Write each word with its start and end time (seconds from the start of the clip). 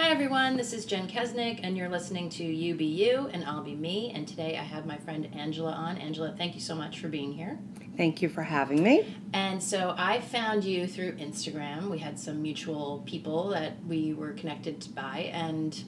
Hi 0.00 0.10
everyone, 0.10 0.56
this 0.56 0.72
is 0.72 0.84
Jen 0.84 1.08
Kesnick, 1.08 1.58
and 1.64 1.76
you're 1.76 1.88
listening 1.88 2.30
to 2.30 2.44
You 2.44 2.76
Be 2.76 2.84
You, 2.84 3.28
and 3.32 3.44
I'll 3.44 3.64
Be 3.64 3.74
Me. 3.74 4.12
And 4.14 4.28
today 4.28 4.56
I 4.56 4.62
have 4.62 4.86
my 4.86 4.96
friend 4.96 5.28
Angela 5.34 5.72
on. 5.72 5.98
Angela, 5.98 6.32
thank 6.38 6.54
you 6.54 6.60
so 6.60 6.76
much 6.76 7.00
for 7.00 7.08
being 7.08 7.32
here. 7.32 7.58
Thank 7.96 8.22
you 8.22 8.28
for 8.28 8.44
having 8.44 8.80
me. 8.80 9.12
And 9.32 9.60
so 9.60 9.96
I 9.98 10.20
found 10.20 10.62
you 10.62 10.86
through 10.86 11.16
Instagram. 11.16 11.90
We 11.90 11.98
had 11.98 12.16
some 12.16 12.40
mutual 12.40 13.02
people 13.06 13.48
that 13.48 13.84
we 13.88 14.14
were 14.14 14.34
connected 14.34 14.86
by, 14.94 15.30
and 15.32 15.82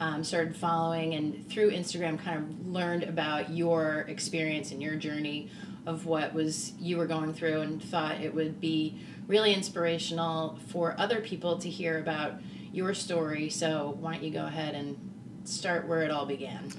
um, 0.00 0.22
started 0.22 0.54
following, 0.54 1.14
and 1.14 1.48
through 1.48 1.70
Instagram, 1.70 2.22
kind 2.22 2.38
of 2.38 2.68
learned 2.68 3.04
about 3.04 3.48
your 3.48 4.00
experience 4.00 4.70
and 4.70 4.82
your 4.82 4.96
journey 4.96 5.50
of 5.86 6.04
what 6.04 6.34
was 6.34 6.74
you 6.78 6.98
were 6.98 7.06
going 7.06 7.32
through, 7.32 7.62
and 7.62 7.82
thought 7.82 8.20
it 8.20 8.34
would 8.34 8.60
be 8.60 9.00
really 9.26 9.54
inspirational 9.54 10.58
for 10.68 10.94
other 10.98 11.22
people 11.22 11.56
to 11.58 11.70
hear 11.70 11.98
about 11.98 12.34
your 12.72 12.94
story. 12.94 13.48
So 13.50 13.96
why 14.00 14.14
don't 14.14 14.22
you 14.22 14.30
go 14.30 14.46
ahead 14.46 14.74
and 14.74 14.96
start 15.44 15.86
where 15.86 16.02
it 16.02 16.10
all 16.10 16.26
began? 16.26 16.72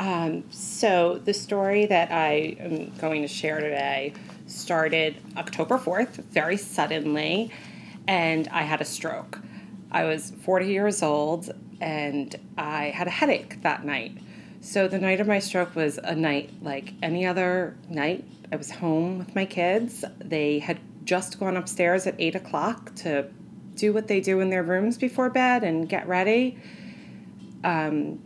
Um, 0.00 0.44
so, 0.50 1.20
the 1.24 1.34
story 1.34 1.86
that 1.86 2.12
I 2.12 2.56
am 2.60 2.92
going 2.98 3.22
to 3.22 3.28
share 3.28 3.58
today 3.58 4.12
started 4.46 5.16
October 5.36 5.76
4th, 5.76 6.22
very 6.30 6.56
suddenly, 6.56 7.50
and 8.06 8.46
I 8.48 8.62
had 8.62 8.80
a 8.80 8.84
stroke. 8.84 9.40
I 9.90 10.04
was 10.04 10.30
40 10.42 10.66
years 10.66 11.02
old 11.02 11.50
and 11.80 12.34
I 12.56 12.86
had 12.86 13.06
a 13.06 13.10
headache 13.10 13.62
that 13.62 13.84
night. 13.84 14.18
So, 14.60 14.86
the 14.86 14.98
night 14.98 15.20
of 15.20 15.26
my 15.26 15.40
stroke 15.40 15.74
was 15.74 15.98
a 15.98 16.14
night 16.14 16.50
like 16.62 16.92
any 17.02 17.26
other 17.26 17.76
night. 17.88 18.24
I 18.52 18.56
was 18.56 18.70
home 18.70 19.18
with 19.18 19.34
my 19.34 19.46
kids. 19.46 20.04
They 20.18 20.60
had 20.60 20.78
just 21.04 21.40
gone 21.40 21.56
upstairs 21.56 22.06
at 22.06 22.14
8 22.18 22.36
o'clock 22.36 22.94
to 22.96 23.28
do 23.78 23.92
what 23.92 24.08
they 24.08 24.20
do 24.20 24.40
in 24.40 24.50
their 24.50 24.62
rooms 24.62 24.98
before 24.98 25.30
bed 25.30 25.64
and 25.64 25.88
get 25.88 26.06
ready. 26.06 26.58
Um, 27.64 28.20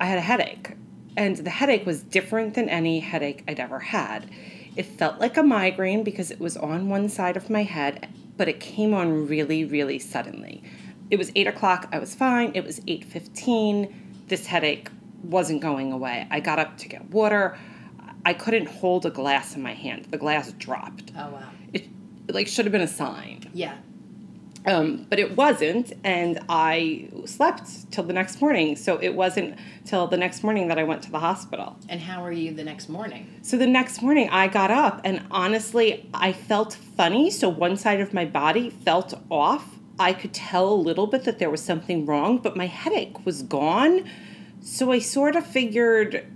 I 0.00 0.06
had 0.06 0.18
a 0.18 0.22
headache, 0.22 0.76
and 1.16 1.36
the 1.36 1.50
headache 1.50 1.86
was 1.86 2.02
different 2.02 2.54
than 2.54 2.68
any 2.68 3.00
headache 3.00 3.44
I'd 3.46 3.60
ever 3.60 3.78
had. 3.78 4.28
It 4.76 4.86
felt 4.86 5.20
like 5.20 5.36
a 5.36 5.42
migraine 5.42 6.02
because 6.02 6.30
it 6.30 6.40
was 6.40 6.56
on 6.56 6.88
one 6.88 7.08
side 7.08 7.36
of 7.36 7.48
my 7.48 7.62
head, 7.62 8.08
but 8.36 8.48
it 8.48 8.58
came 8.58 8.92
on 8.92 9.28
really, 9.28 9.64
really 9.64 9.98
suddenly. 9.98 10.62
It 11.10 11.16
was 11.16 11.30
eight 11.36 11.46
o'clock. 11.46 11.88
I 11.92 11.98
was 11.98 12.14
fine. 12.14 12.50
It 12.54 12.64
was 12.64 12.80
eight 12.88 13.04
fifteen. 13.04 14.24
This 14.26 14.46
headache 14.46 14.88
wasn't 15.22 15.60
going 15.60 15.92
away. 15.92 16.26
I 16.30 16.40
got 16.40 16.58
up 16.58 16.76
to 16.78 16.88
get 16.88 17.08
water. 17.10 17.56
I 18.26 18.32
couldn't 18.34 18.66
hold 18.66 19.06
a 19.06 19.10
glass 19.10 19.54
in 19.54 19.62
my 19.62 19.74
hand. 19.74 20.06
The 20.10 20.18
glass 20.18 20.50
dropped. 20.52 21.12
Oh 21.16 21.30
wow! 21.30 21.50
It 21.72 21.84
like 22.28 22.48
should 22.48 22.64
have 22.64 22.72
been 22.72 22.80
a 22.80 22.88
sign. 22.88 23.50
Yeah. 23.54 23.76
Um, 24.66 25.06
but 25.10 25.18
it 25.18 25.36
wasn't, 25.36 25.92
and 26.04 26.40
I 26.48 27.10
slept 27.26 27.92
till 27.92 28.04
the 28.04 28.14
next 28.14 28.40
morning. 28.40 28.76
So 28.76 28.96
it 28.96 29.14
wasn't 29.14 29.58
till 29.84 30.06
the 30.06 30.16
next 30.16 30.42
morning 30.42 30.68
that 30.68 30.78
I 30.78 30.84
went 30.84 31.02
to 31.02 31.10
the 31.10 31.18
hospital. 31.18 31.76
And 31.88 32.00
how 32.00 32.22
were 32.22 32.32
you 32.32 32.54
the 32.54 32.64
next 32.64 32.88
morning? 32.88 33.40
So 33.42 33.58
the 33.58 33.66
next 33.66 34.00
morning, 34.00 34.30
I 34.30 34.48
got 34.48 34.70
up, 34.70 35.02
and 35.04 35.22
honestly, 35.30 36.08
I 36.14 36.32
felt 36.32 36.72
funny. 36.72 37.30
So 37.30 37.50
one 37.50 37.76
side 37.76 38.00
of 38.00 38.14
my 38.14 38.24
body 38.24 38.70
felt 38.70 39.12
off. 39.30 39.68
I 39.98 40.14
could 40.14 40.32
tell 40.32 40.72
a 40.72 40.74
little 40.74 41.06
bit 41.06 41.24
that 41.24 41.38
there 41.38 41.50
was 41.50 41.62
something 41.62 42.06
wrong, 42.06 42.38
but 42.38 42.56
my 42.56 42.66
headache 42.66 43.26
was 43.26 43.42
gone. 43.42 44.08
So 44.62 44.90
I 44.90 44.98
sort 44.98 45.36
of 45.36 45.46
figured 45.46 46.26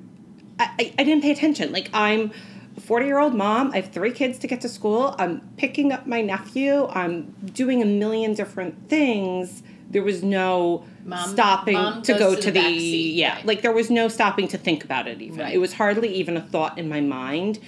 I, 0.61 0.71
I, 0.79 0.95
I 0.99 1.05
didn't 1.05 1.23
pay 1.23 1.31
attention. 1.31 1.73
Like, 1.73 1.89
I'm 1.95 2.33
40 2.89 3.05
year 3.05 3.19
old 3.19 3.35
mom. 3.35 3.71
I 3.73 3.77
have 3.77 3.93
three 3.93 4.13
kids 4.13 4.39
to 4.39 4.47
get 4.47 4.63
to 4.63 4.69
school. 4.69 5.15
I'm 5.19 5.43
picking 5.59 5.93
up 5.93 6.07
my 6.07 6.23
nephew. 6.23 6.87
I'm 6.87 7.35
doing 7.53 7.83
a 7.83 7.85
million 7.85 8.33
different 8.33 8.89
things. 8.89 9.63
There 9.91 10.03
was 10.03 10.23
no 10.23 10.87
Mom- 11.05 11.29
stopping 11.29 11.75
mom 11.75 12.01
to 12.05 12.15
go 12.15 12.35
to 12.35 12.41
to, 12.41 12.51
the 12.51 12.61
the, 12.63 12.71
yeah, 12.73 13.35
right. 13.37 13.45
like 13.45 13.61
there 13.61 13.73
was 13.73 13.91
no 13.91 14.09
stopping 14.09 14.49
to 14.49 14.57
think 14.59 14.85
about 14.85 15.07
it 15.07 15.21
even. 15.21 15.41
Right. 15.41 15.53
It 15.55 15.59
was 15.59 15.75
hardly 15.75 16.09
even 16.15 16.39
a 16.39 16.41
thought 16.41 16.79
in 16.79 16.89
my 16.89 17.03
mind. 17.03 17.59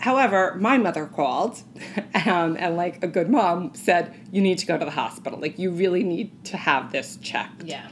However, 0.00 0.54
my 0.60 0.76
mother 0.76 1.06
called 1.06 1.62
um, 2.26 2.56
and, 2.58 2.76
like 2.76 3.02
a 3.02 3.08
good 3.08 3.30
mom, 3.30 3.74
said, 3.74 4.14
You 4.30 4.42
need 4.42 4.58
to 4.58 4.66
go 4.66 4.76
to 4.76 4.84
the 4.84 4.90
hospital. 4.90 5.40
Like, 5.40 5.58
you 5.58 5.70
really 5.70 6.04
need 6.04 6.44
to 6.44 6.58
have 6.58 6.92
this 6.92 7.16
checked 7.22 7.64
Yeah. 7.64 7.88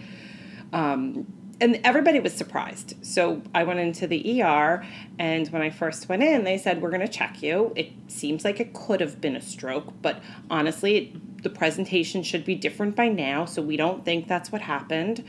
um, 0.75 1.26
and 1.61 1.81
everybody 1.84 2.21
was 2.21 2.34
surprised. 2.34 2.94
So 3.03 3.43
I 3.55 3.65
went 3.65 3.81
into 3.81 4.06
the 4.06 4.43
ER, 4.43 4.84
and 5.19 5.49
when 5.49 5.62
I 5.62 5.71
first 5.71 6.09
went 6.09 6.22
in, 6.22 6.44
they 6.44 6.59
said, 6.59 6.83
We're 6.83 6.91
going 6.91 7.06
to 7.06 7.09
check 7.09 7.43
you. 7.43 7.72
It 7.77 7.93
seems 8.09 8.44
like 8.44 8.61
it 8.61 8.75
could 8.75 9.00
have 9.00 9.21
been 9.21 9.37
a 9.37 9.41
stroke, 9.41 9.93
but 10.03 10.22
honestly, 10.50 10.97
it, 10.97 11.43
the 11.43 11.50
presentation 11.50 12.22
should 12.22 12.45
be 12.45 12.55
different 12.55 12.95
by 12.95 13.09
now, 13.09 13.45
so 13.45 13.62
we 13.62 13.77
don't 13.77 14.05
think 14.05 14.28
that's 14.28 14.53
what 14.53 14.62
happened. 14.62 15.25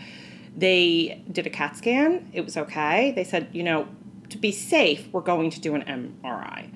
They 0.55 1.23
did 1.31 1.45
a 1.47 1.49
CAT 1.49 1.77
scan, 1.77 2.29
it 2.33 2.43
was 2.43 2.57
okay. 2.57 3.11
They 3.11 3.23
said, 3.23 3.47
You 3.53 3.63
know, 3.63 3.87
to 4.29 4.37
be 4.37 4.51
safe, 4.51 5.07
we're 5.13 5.21
going 5.21 5.49
to 5.51 5.61
do 5.61 5.75
an 5.75 5.83
MRI. 6.23 6.69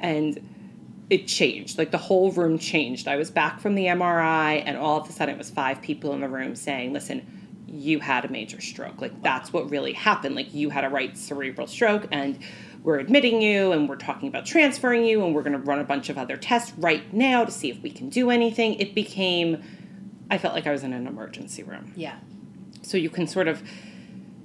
And 0.00 0.38
it 1.08 1.26
changed. 1.26 1.78
Like 1.78 1.90
the 1.90 1.98
whole 1.98 2.30
room 2.32 2.58
changed. 2.58 3.08
I 3.08 3.16
was 3.16 3.30
back 3.30 3.60
from 3.60 3.74
the 3.74 3.86
MRI, 3.86 4.62
and 4.66 4.76
all 4.76 5.00
of 5.00 5.08
a 5.08 5.12
sudden 5.12 5.34
it 5.34 5.38
was 5.38 5.48
five 5.48 5.80
people 5.80 6.12
in 6.12 6.20
the 6.20 6.28
room 6.28 6.54
saying, 6.54 6.92
Listen, 6.92 7.37
you 7.70 8.00
had 8.00 8.24
a 8.24 8.28
major 8.28 8.60
stroke. 8.60 9.00
Like 9.00 9.22
that's 9.22 9.52
what 9.52 9.70
really 9.70 9.92
happened. 9.92 10.34
Like 10.34 10.54
you 10.54 10.70
had 10.70 10.84
a 10.84 10.88
right 10.88 11.16
cerebral 11.16 11.66
stroke, 11.66 12.06
and 12.10 12.38
we're 12.82 12.98
admitting 12.98 13.42
you, 13.42 13.72
and 13.72 13.88
we're 13.88 13.96
talking 13.96 14.28
about 14.28 14.46
transferring 14.46 15.04
you, 15.04 15.24
and 15.24 15.34
we're 15.34 15.42
going 15.42 15.52
to 15.52 15.58
run 15.58 15.78
a 15.78 15.84
bunch 15.84 16.08
of 16.08 16.16
other 16.16 16.36
tests 16.36 16.72
right 16.78 17.12
now 17.12 17.44
to 17.44 17.50
see 17.50 17.70
if 17.70 17.82
we 17.82 17.90
can 17.90 18.08
do 18.08 18.30
anything. 18.30 18.74
It 18.74 18.94
became, 18.94 19.62
I 20.30 20.38
felt 20.38 20.54
like 20.54 20.66
I 20.66 20.72
was 20.72 20.84
in 20.84 20.92
an 20.92 21.06
emergency 21.06 21.62
room. 21.62 21.92
Yeah. 21.96 22.16
So 22.82 22.96
you 22.96 23.10
can 23.10 23.26
sort 23.26 23.48
of, 23.48 23.62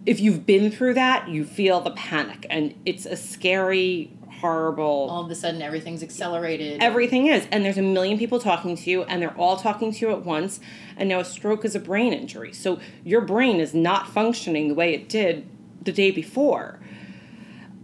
if 0.05 0.19
you've 0.19 0.45
been 0.45 0.71
through 0.71 0.95
that, 0.95 1.29
you 1.29 1.45
feel 1.45 1.79
the 1.79 1.91
panic, 1.91 2.45
and 2.49 2.73
it's 2.85 3.05
a 3.05 3.15
scary, 3.15 4.11
horrible. 4.43 5.07
All 5.09 5.25
of 5.25 5.31
a 5.31 5.35
sudden, 5.35 5.61
everything's 5.61 6.03
accelerated. 6.03 6.81
everything 6.83 7.27
is. 7.27 7.47
And 7.51 7.63
there's 7.63 7.77
a 7.77 7.81
million 7.81 8.17
people 8.17 8.39
talking 8.39 8.75
to 8.75 8.89
you 8.89 9.03
and 9.03 9.21
they're 9.21 9.37
all 9.37 9.57
talking 9.57 9.91
to 9.91 9.99
you 10.05 10.11
at 10.11 10.23
once. 10.23 10.59
And 10.97 11.09
now 11.09 11.19
a 11.19 11.25
stroke 11.25 11.63
is 11.65 11.75
a 11.75 11.79
brain 11.79 12.13
injury. 12.13 12.53
So 12.53 12.79
your 13.03 13.21
brain 13.21 13.59
is 13.59 13.73
not 13.73 14.09
functioning 14.09 14.67
the 14.67 14.75
way 14.75 14.93
it 14.93 15.09
did 15.09 15.47
the 15.81 15.91
day 15.91 16.11
before. 16.11 16.79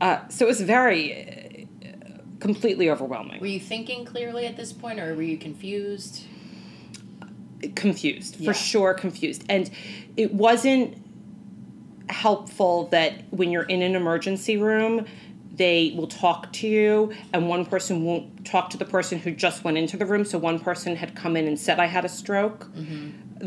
Uh, 0.01 0.27
so 0.27 0.47
it's 0.47 0.61
very 0.61 1.67
uh, 1.83 1.87
completely 2.39 2.89
overwhelming. 2.89 3.39
Were 3.39 3.47
you 3.47 3.59
thinking 3.59 4.05
clearly 4.05 4.45
at 4.45 4.55
this 4.55 4.71
point, 4.71 4.99
or 4.99 5.13
were 5.15 5.21
you 5.21 5.37
confused? 5.37 6.23
confused. 7.75 8.39
Yeah. 8.39 8.51
for 8.51 8.53
sure 8.53 8.93
confused. 8.93 9.43
And 9.49 9.69
it 10.15 10.33
wasn't 10.33 10.97
helpful 12.09 12.87
that 12.87 13.25
when 13.31 13.51
you're 13.51 13.63
in 13.63 13.81
an 13.81 13.95
emergency 13.95 14.57
room 14.57 15.05
they 15.59 15.93
will 15.97 16.07
talk 16.07 16.51
to 16.53 16.67
you 16.67 17.11
and 17.33 17.47
one 17.49 17.63
person 17.65 18.03
won't 18.03 18.45
talk 18.45 18.69
to 18.71 18.77
the 18.77 18.85
person 18.85 19.19
who 19.19 19.31
just 19.31 19.63
went 19.65 19.77
into 19.77 19.95
the 19.97 20.05
room 20.05 20.23
so 20.25 20.37
one 20.37 20.57
person 20.59 20.95
had 20.95 21.13
come 21.15 21.35
in 21.39 21.45
and 21.47 21.59
said 21.59 21.79
i 21.79 21.85
had 21.85 22.03
a 22.05 22.09
stroke 22.09 22.67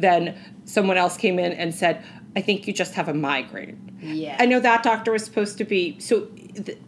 then 0.07 0.23
someone 0.65 0.97
else 0.97 1.17
came 1.17 1.39
in 1.39 1.53
and 1.53 1.75
said 1.75 2.05
i 2.37 2.41
think 2.41 2.67
you 2.67 2.73
just 2.73 2.95
have 2.95 3.09
a 3.09 3.15
migraine 3.15 3.79
Yeah. 4.01 4.37
i 4.39 4.47
know 4.47 4.61
that 4.61 4.83
doctor 4.83 5.11
was 5.13 5.25
supposed 5.25 5.57
to 5.59 5.65
be 5.65 5.99
so 6.01 6.29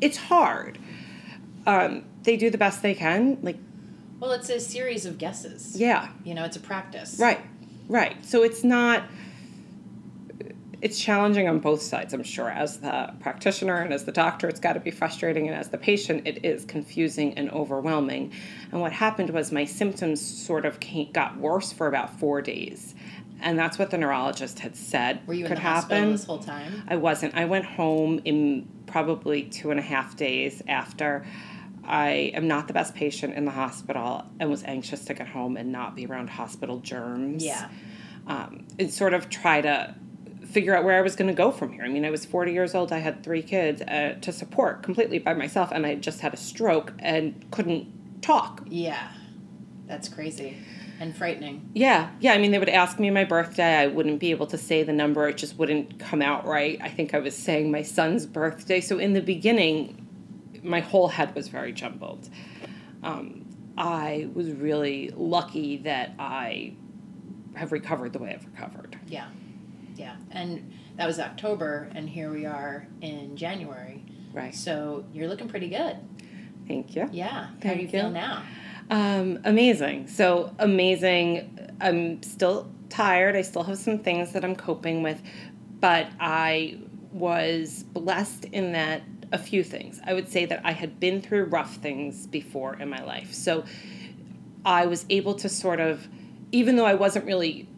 it's 0.00 0.18
hard 0.18 0.78
um, 1.66 2.04
they 2.24 2.36
do 2.36 2.50
the 2.50 2.58
best 2.58 2.82
they 2.82 2.94
can 2.94 3.38
like 3.42 3.56
Well, 4.20 4.32
it's 4.32 4.50
a 4.50 4.60
series 4.60 5.06
of 5.06 5.16
guesses. 5.18 5.74
yeah 5.86 6.08
You 6.22 6.34
know, 6.34 6.44
it's 6.44 6.56
a 6.56 6.60
practice. 6.60 7.18
Right, 7.18 7.40
right. 7.88 8.16
So 8.24 8.42
it's 8.48 8.62
not. 8.62 9.02
It's 10.84 11.00
challenging 11.00 11.48
on 11.48 11.60
both 11.60 11.80
sides, 11.80 12.12
I'm 12.12 12.22
sure. 12.22 12.50
As 12.50 12.76
the 12.80 13.14
practitioner 13.18 13.76
and 13.76 13.90
as 13.90 14.04
the 14.04 14.12
doctor, 14.12 14.50
it's 14.50 14.60
got 14.60 14.74
to 14.74 14.80
be 14.80 14.90
frustrating, 14.90 15.48
and 15.48 15.56
as 15.56 15.70
the 15.70 15.78
patient, 15.78 16.26
it 16.26 16.44
is 16.44 16.66
confusing 16.66 17.32
and 17.38 17.50
overwhelming. 17.52 18.32
And 18.70 18.82
what 18.82 18.92
happened 18.92 19.30
was 19.30 19.50
my 19.50 19.64
symptoms 19.64 20.20
sort 20.20 20.66
of 20.66 20.80
came, 20.80 21.10
got 21.10 21.38
worse 21.38 21.72
for 21.72 21.86
about 21.86 22.20
four 22.20 22.42
days, 22.42 22.94
and 23.40 23.58
that's 23.58 23.78
what 23.78 23.92
the 23.92 23.96
neurologist 23.96 24.58
had 24.58 24.76
said 24.76 25.26
Were 25.26 25.32
you 25.32 25.46
in 25.46 25.48
could 25.48 25.58
happen. 25.58 26.12
this 26.12 26.24
whole 26.24 26.38
time? 26.38 26.82
I 26.86 26.96
wasn't. 26.96 27.34
I 27.34 27.46
went 27.46 27.64
home 27.64 28.20
in 28.26 28.68
probably 28.86 29.44
two 29.44 29.70
and 29.70 29.80
a 29.80 29.82
half 29.82 30.18
days 30.18 30.62
after. 30.68 31.24
I 31.82 32.30
am 32.34 32.46
not 32.46 32.68
the 32.68 32.74
best 32.74 32.94
patient 32.94 33.32
in 33.32 33.46
the 33.46 33.52
hospital 33.52 34.26
and 34.38 34.50
was 34.50 34.62
anxious 34.64 35.06
to 35.06 35.14
get 35.14 35.28
home 35.28 35.56
and 35.56 35.72
not 35.72 35.96
be 35.96 36.04
around 36.04 36.28
hospital 36.28 36.80
germs. 36.80 37.42
Yeah. 37.42 37.70
Um, 38.26 38.66
and 38.78 38.92
sort 38.92 39.14
of 39.14 39.30
try 39.30 39.62
to 39.62 39.94
figure 40.54 40.74
out 40.74 40.84
where 40.84 40.96
I 40.96 41.02
was 41.02 41.16
going 41.16 41.28
to 41.28 41.34
go 41.34 41.50
from 41.50 41.72
here. 41.72 41.84
I 41.84 41.88
mean, 41.88 42.04
I 42.04 42.10
was 42.10 42.24
40 42.24 42.52
years 42.52 42.74
old. 42.74 42.92
I 42.92 42.98
had 42.98 43.24
three 43.24 43.42
kids 43.42 43.82
uh, 43.82 44.16
to 44.20 44.32
support 44.32 44.82
completely 44.82 45.18
by 45.18 45.34
myself, 45.34 45.72
and 45.72 45.84
I 45.84 45.96
just 45.96 46.20
had 46.20 46.32
a 46.32 46.36
stroke 46.36 46.92
and 47.00 47.44
couldn't 47.50 48.22
talk. 48.22 48.62
Yeah. 48.66 49.10
That's 49.86 50.08
crazy 50.08 50.56
and 51.00 51.14
frightening. 51.14 51.70
Yeah, 51.74 52.10
yeah. 52.20 52.32
I 52.32 52.38
mean, 52.38 52.52
they 52.52 52.58
would 52.58 52.68
ask 52.68 52.98
me 52.98 53.10
my 53.10 53.24
birthday. 53.24 53.76
I 53.76 53.88
wouldn't 53.88 54.20
be 54.20 54.30
able 54.30 54.46
to 54.46 54.56
say 54.56 54.84
the 54.84 54.92
number. 54.92 55.28
It 55.28 55.36
just 55.36 55.58
wouldn't 55.58 55.98
come 55.98 56.22
out 56.22 56.46
right. 56.46 56.78
I 56.80 56.88
think 56.88 57.14
I 57.14 57.18
was 57.18 57.36
saying 57.36 57.70
my 57.70 57.82
son's 57.82 58.24
birthday. 58.24 58.80
So 58.80 58.98
in 58.98 59.12
the 59.12 59.20
beginning, 59.20 60.06
my 60.62 60.80
whole 60.80 61.08
head 61.08 61.34
was 61.34 61.48
very 61.48 61.72
jumbled. 61.72 62.30
Um, 63.02 63.44
I 63.76 64.28
was 64.32 64.52
really 64.52 65.10
lucky 65.14 65.78
that 65.78 66.12
I 66.18 66.74
have 67.56 67.72
recovered 67.72 68.12
the 68.12 68.20
way 68.20 68.32
I've 68.32 68.46
recovered. 68.46 68.98
Yeah. 69.06 69.26
Yeah. 69.94 70.16
And 70.30 70.72
that 70.96 71.06
was 71.06 71.18
October, 71.18 71.90
and 71.94 72.08
here 72.08 72.30
we 72.30 72.46
are 72.46 72.86
in 73.00 73.36
January. 73.36 74.04
Right. 74.32 74.54
So 74.54 75.04
you're 75.12 75.28
looking 75.28 75.48
pretty 75.48 75.68
good. 75.68 75.96
Thank 76.66 76.96
you. 76.96 77.08
Yeah. 77.12 77.46
How 77.46 77.50
do 77.52 77.60
Thank 77.60 77.76
you 77.80 77.86
you. 77.86 77.90
feel 77.90 78.10
now? 78.10 78.42
Um, 78.90 79.40
amazing. 79.44 80.08
So 80.08 80.54
amazing. 80.58 81.58
I'm 81.80 82.22
still 82.22 82.70
tired. 82.88 83.36
I 83.36 83.42
still 83.42 83.62
have 83.64 83.78
some 83.78 83.98
things 83.98 84.32
that 84.32 84.44
I'm 84.44 84.56
coping 84.56 85.02
with, 85.02 85.22
but 85.80 86.08
I 86.20 86.78
was 87.12 87.84
blessed 87.92 88.46
in 88.46 88.72
that 88.72 89.02
a 89.32 89.38
few 89.38 89.64
things. 89.64 90.00
I 90.04 90.14
would 90.14 90.28
say 90.28 90.46
that 90.46 90.60
I 90.64 90.72
had 90.72 91.00
been 91.00 91.20
through 91.20 91.44
rough 91.44 91.76
things 91.76 92.26
before 92.26 92.76
in 92.76 92.88
my 92.88 93.02
life. 93.04 93.32
So 93.32 93.64
I 94.64 94.86
was 94.86 95.06
able 95.10 95.34
to 95.36 95.48
sort 95.48 95.80
of, 95.80 96.08
even 96.52 96.76
though 96.76 96.86
I 96.86 96.94
wasn't 96.94 97.24
really 97.24 97.68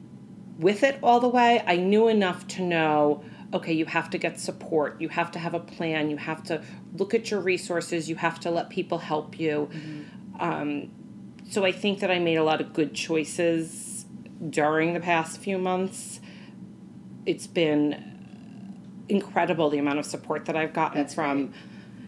with 0.58 0.82
it 0.82 0.99
all 1.03 1.20
the 1.20 1.29
way, 1.29 1.62
I 1.67 1.76
knew 1.76 2.08
enough 2.08 2.47
to 2.49 2.62
know 2.62 3.25
okay, 3.55 3.73
you 3.73 3.87
have 3.87 4.11
to 4.11 4.19
get 4.19 4.41
support, 4.41 5.00
you 5.00 5.08
have 5.08 5.31
to 5.31 5.38
have 5.38 5.55
a 5.55 5.61
plan, 5.61 6.11
you 6.11 6.17
have 6.17 6.43
to 6.43 6.62
look 6.94 7.14
at 7.14 7.31
your 7.31 7.41
resources, 7.41 8.08
you 8.08 8.17
have 8.17 8.41
to 8.41 8.50
let 8.50 8.70
people 8.70 8.99
help 8.99 9.38
you. 9.38 9.70
Um, 10.41 10.91
so 11.49 11.64
I 11.64 11.73
think 11.73 12.00
that 12.00 12.11
I 12.11 12.19
made 12.19 12.37
a 12.37 12.44
lot 12.44 12.61
of 12.61 12.73
good 12.73 12.94
choices 12.94 14.05
during 14.50 14.94
the 14.94 15.00
past 15.00 15.38
few 15.41 15.58
months. 15.58 16.20
It's 17.25 17.47
been 17.47 19.05
incredible 19.09 19.70
the 19.70 19.79
amount 19.79 20.00
of 20.00 20.05
support 20.05 20.47
that 20.47 20.56
I've 20.56 20.73
gotten 20.73 21.02
That's 21.02 21.14
from 21.14 21.52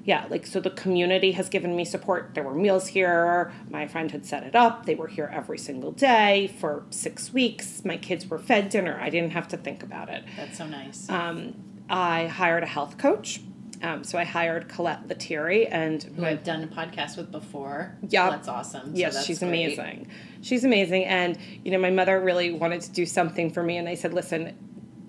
yeah, 0.08 0.24
like 0.30 0.46
so 0.46 0.58
the 0.58 0.70
community 0.70 1.32
has 1.32 1.50
given 1.50 1.76
me 1.76 1.84
support. 1.84 2.30
There 2.32 2.42
were 2.42 2.54
meals 2.54 2.86
here. 2.86 3.52
My 3.68 3.86
friend 3.86 4.10
had 4.10 4.24
set 4.24 4.42
it 4.42 4.56
up. 4.56 4.86
They 4.86 4.94
were 4.94 5.06
here 5.06 5.30
every 5.30 5.58
single 5.58 5.92
day 5.92 6.50
for 6.58 6.84
six 6.88 7.30
weeks. 7.30 7.84
My 7.84 7.98
kids 7.98 8.26
were 8.26 8.38
fed 8.38 8.70
dinner. 8.70 8.98
I 8.98 9.10
didn't 9.10 9.32
have 9.32 9.48
to 9.48 9.58
think 9.58 9.82
about 9.82 10.08
it. 10.08 10.24
That's 10.34 10.56
so 10.56 10.66
nice. 10.66 11.10
Um, 11.10 11.54
I 11.90 12.26
hired 12.26 12.62
a 12.62 12.66
health 12.66 12.96
coach. 12.96 13.42
Um, 13.82 14.02
so 14.02 14.18
I 14.18 14.24
hired 14.24 14.70
Colette 14.70 15.06
Letieri 15.08 15.68
and 15.70 16.02
who 16.02 16.24
I've 16.24 16.42
done 16.42 16.64
a 16.64 16.66
podcast 16.68 17.18
with 17.18 17.30
before. 17.30 17.94
Yeah, 18.08 18.30
That's 18.30 18.48
awesome. 18.48 18.92
So 18.94 18.98
Yes, 18.98 19.12
that's 19.14 19.26
she's 19.26 19.40
great. 19.40 19.48
amazing. 19.50 20.08
She's 20.40 20.64
amazing. 20.64 21.04
And, 21.04 21.36
you 21.64 21.70
know, 21.70 21.78
my 21.78 21.90
mother 21.90 22.18
really 22.18 22.50
wanted 22.50 22.80
to 22.80 22.90
do 22.92 23.04
something 23.04 23.50
for 23.52 23.62
me. 23.62 23.76
And 23.76 23.86
I 23.86 23.94
said, 23.94 24.14
listen, 24.14 24.56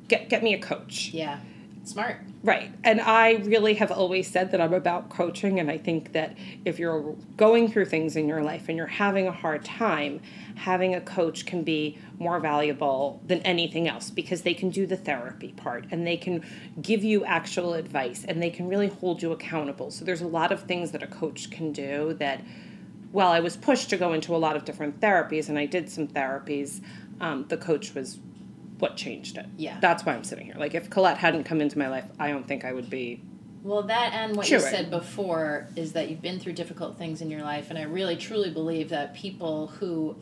get, 0.09 0.27
get 0.29 0.43
me 0.43 0.53
a 0.53 0.59
coach. 0.59 1.11
Yeah. 1.13 1.39
Smart. 1.83 2.17
Right. 2.43 2.71
And 2.83 3.01
I 3.01 3.33
really 3.45 3.73
have 3.75 3.91
always 3.91 4.29
said 4.29 4.51
that 4.51 4.61
I'm 4.61 4.73
about 4.73 5.09
coaching. 5.09 5.59
And 5.59 5.71
I 5.71 5.77
think 5.77 6.13
that 6.13 6.37
if 6.63 6.77
you're 6.77 7.15
going 7.35 7.71
through 7.71 7.85
things 7.85 8.15
in 8.15 8.27
your 8.27 8.43
life 8.43 8.69
and 8.69 8.77
you're 8.77 8.85
having 8.87 9.27
a 9.27 9.31
hard 9.31 9.65
time, 9.65 10.21
having 10.55 10.93
a 10.93 11.01
coach 11.01 11.45
can 11.45 11.63
be 11.63 11.97
more 12.19 12.39
valuable 12.39 13.21
than 13.25 13.39
anything 13.39 13.87
else 13.87 14.09
because 14.09 14.43
they 14.43 14.53
can 14.53 14.69
do 14.69 14.85
the 14.85 14.97
therapy 14.97 15.51
part 15.53 15.85
and 15.91 16.05
they 16.05 16.17
can 16.17 16.45
give 16.81 17.03
you 17.03 17.25
actual 17.25 17.73
advice 17.73 18.23
and 18.27 18.41
they 18.41 18.49
can 18.49 18.67
really 18.67 18.87
hold 18.87 19.21
you 19.21 19.31
accountable. 19.31 19.89
So 19.89 20.05
there's 20.05 20.21
a 20.21 20.27
lot 20.27 20.51
of 20.51 20.63
things 20.63 20.91
that 20.91 21.01
a 21.01 21.07
coach 21.07 21.49
can 21.49 21.71
do 21.71 22.13
that, 22.19 22.41
well, 23.11 23.31
I 23.31 23.39
was 23.39 23.57
pushed 23.57 23.89
to 23.89 23.97
go 23.97 24.13
into 24.13 24.35
a 24.35 24.37
lot 24.37 24.55
of 24.55 24.63
different 24.63 24.99
therapies 24.99 25.49
and 25.49 25.57
I 25.57 25.65
did 25.65 25.89
some 25.89 26.07
therapies. 26.07 26.83
Um, 27.19 27.45
the 27.47 27.57
coach 27.57 27.95
was 27.95 28.19
what 28.79 28.95
changed 28.97 29.37
it. 29.37 29.45
Yeah. 29.57 29.77
That's 29.79 30.05
why 30.05 30.13
I'm 30.13 30.23
sitting 30.23 30.45
here. 30.45 30.55
Like 30.57 30.73
if 30.75 30.89
Colette 30.89 31.17
hadn't 31.17 31.43
come 31.43 31.61
into 31.61 31.77
my 31.77 31.87
life, 31.89 32.05
I 32.19 32.29
don't 32.29 32.47
think 32.47 32.65
I 32.65 32.73
would 32.73 32.89
be 32.89 33.21
Well, 33.63 33.83
that 33.83 34.13
and 34.13 34.35
what 34.35 34.49
you 34.49 34.59
said 34.59 34.89
before 34.89 35.67
is 35.75 35.93
that 35.93 36.09
you've 36.09 36.21
been 36.21 36.39
through 36.39 36.53
difficult 36.53 36.97
things 36.97 37.21
in 37.21 37.29
your 37.29 37.41
life, 37.41 37.69
and 37.69 37.77
I 37.77 37.83
really 37.83 38.15
truly 38.15 38.49
believe 38.49 38.89
that 38.89 39.13
people 39.13 39.67
who 39.67 40.15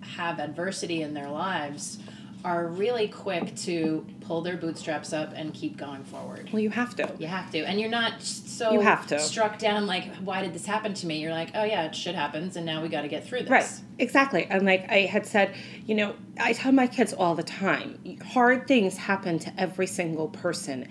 have 0.00 0.38
adversity 0.38 1.02
in 1.02 1.14
their 1.14 1.28
lives 1.30 1.98
are 2.44 2.66
really 2.66 3.08
quick 3.08 3.54
to 3.56 4.06
pull 4.20 4.42
their 4.42 4.56
bootstraps 4.56 5.14
up 5.14 5.32
and 5.34 5.54
keep 5.54 5.78
going 5.78 6.04
forward. 6.04 6.50
Well, 6.52 6.60
you 6.60 6.68
have 6.70 6.94
to. 6.96 7.10
You 7.18 7.26
have 7.26 7.50
to, 7.52 7.60
and 7.60 7.80
you're 7.80 7.90
not 7.90 8.20
so 8.20 8.72
You 8.72 8.80
have 8.80 9.06
to. 9.06 9.18
struck 9.18 9.58
down 9.58 9.86
like, 9.86 10.14
why 10.16 10.42
did 10.42 10.52
this 10.52 10.66
happen 10.66 10.92
to 10.94 11.06
me? 11.06 11.20
You're 11.20 11.32
like, 11.32 11.50
oh 11.54 11.64
yeah, 11.64 11.86
it 11.86 11.94
shit 11.94 12.14
happens, 12.14 12.56
and 12.56 12.66
now 12.66 12.82
we 12.82 12.88
got 12.88 13.00
to 13.02 13.08
get 13.08 13.26
through 13.26 13.40
this. 13.40 13.50
Right. 13.50 13.70
Exactly. 13.98 14.46
And 14.50 14.66
like 14.66 14.90
I 14.90 15.00
had 15.00 15.26
said, 15.26 15.54
you 15.86 15.94
know, 15.94 16.14
I 16.38 16.52
tell 16.52 16.72
my 16.72 16.86
kids 16.86 17.14
all 17.14 17.34
the 17.34 17.42
time, 17.42 18.18
hard 18.32 18.68
things 18.68 18.98
happen 18.98 19.38
to 19.38 19.52
every 19.58 19.86
single 19.86 20.28
person. 20.28 20.86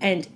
And 0.00 0.28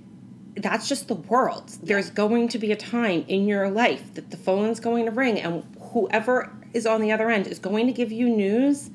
that's 0.56 0.88
just 0.88 1.08
the 1.08 1.14
world. 1.14 1.70
There's 1.82 2.10
going 2.10 2.48
to 2.48 2.58
be 2.58 2.72
a 2.72 2.76
time 2.76 3.24
in 3.28 3.46
your 3.46 3.70
life 3.70 4.14
that 4.14 4.30
the 4.30 4.36
phone's 4.36 4.80
going 4.80 5.04
to 5.04 5.10
ring 5.10 5.38
and 5.38 5.64
whoever 5.92 6.50
is 6.72 6.86
on 6.86 7.02
the 7.02 7.12
other 7.12 7.30
end 7.30 7.46
is 7.46 7.58
going 7.58 7.86
to 7.86 7.92
give 7.92 8.10
you 8.10 8.28
news 8.28 8.90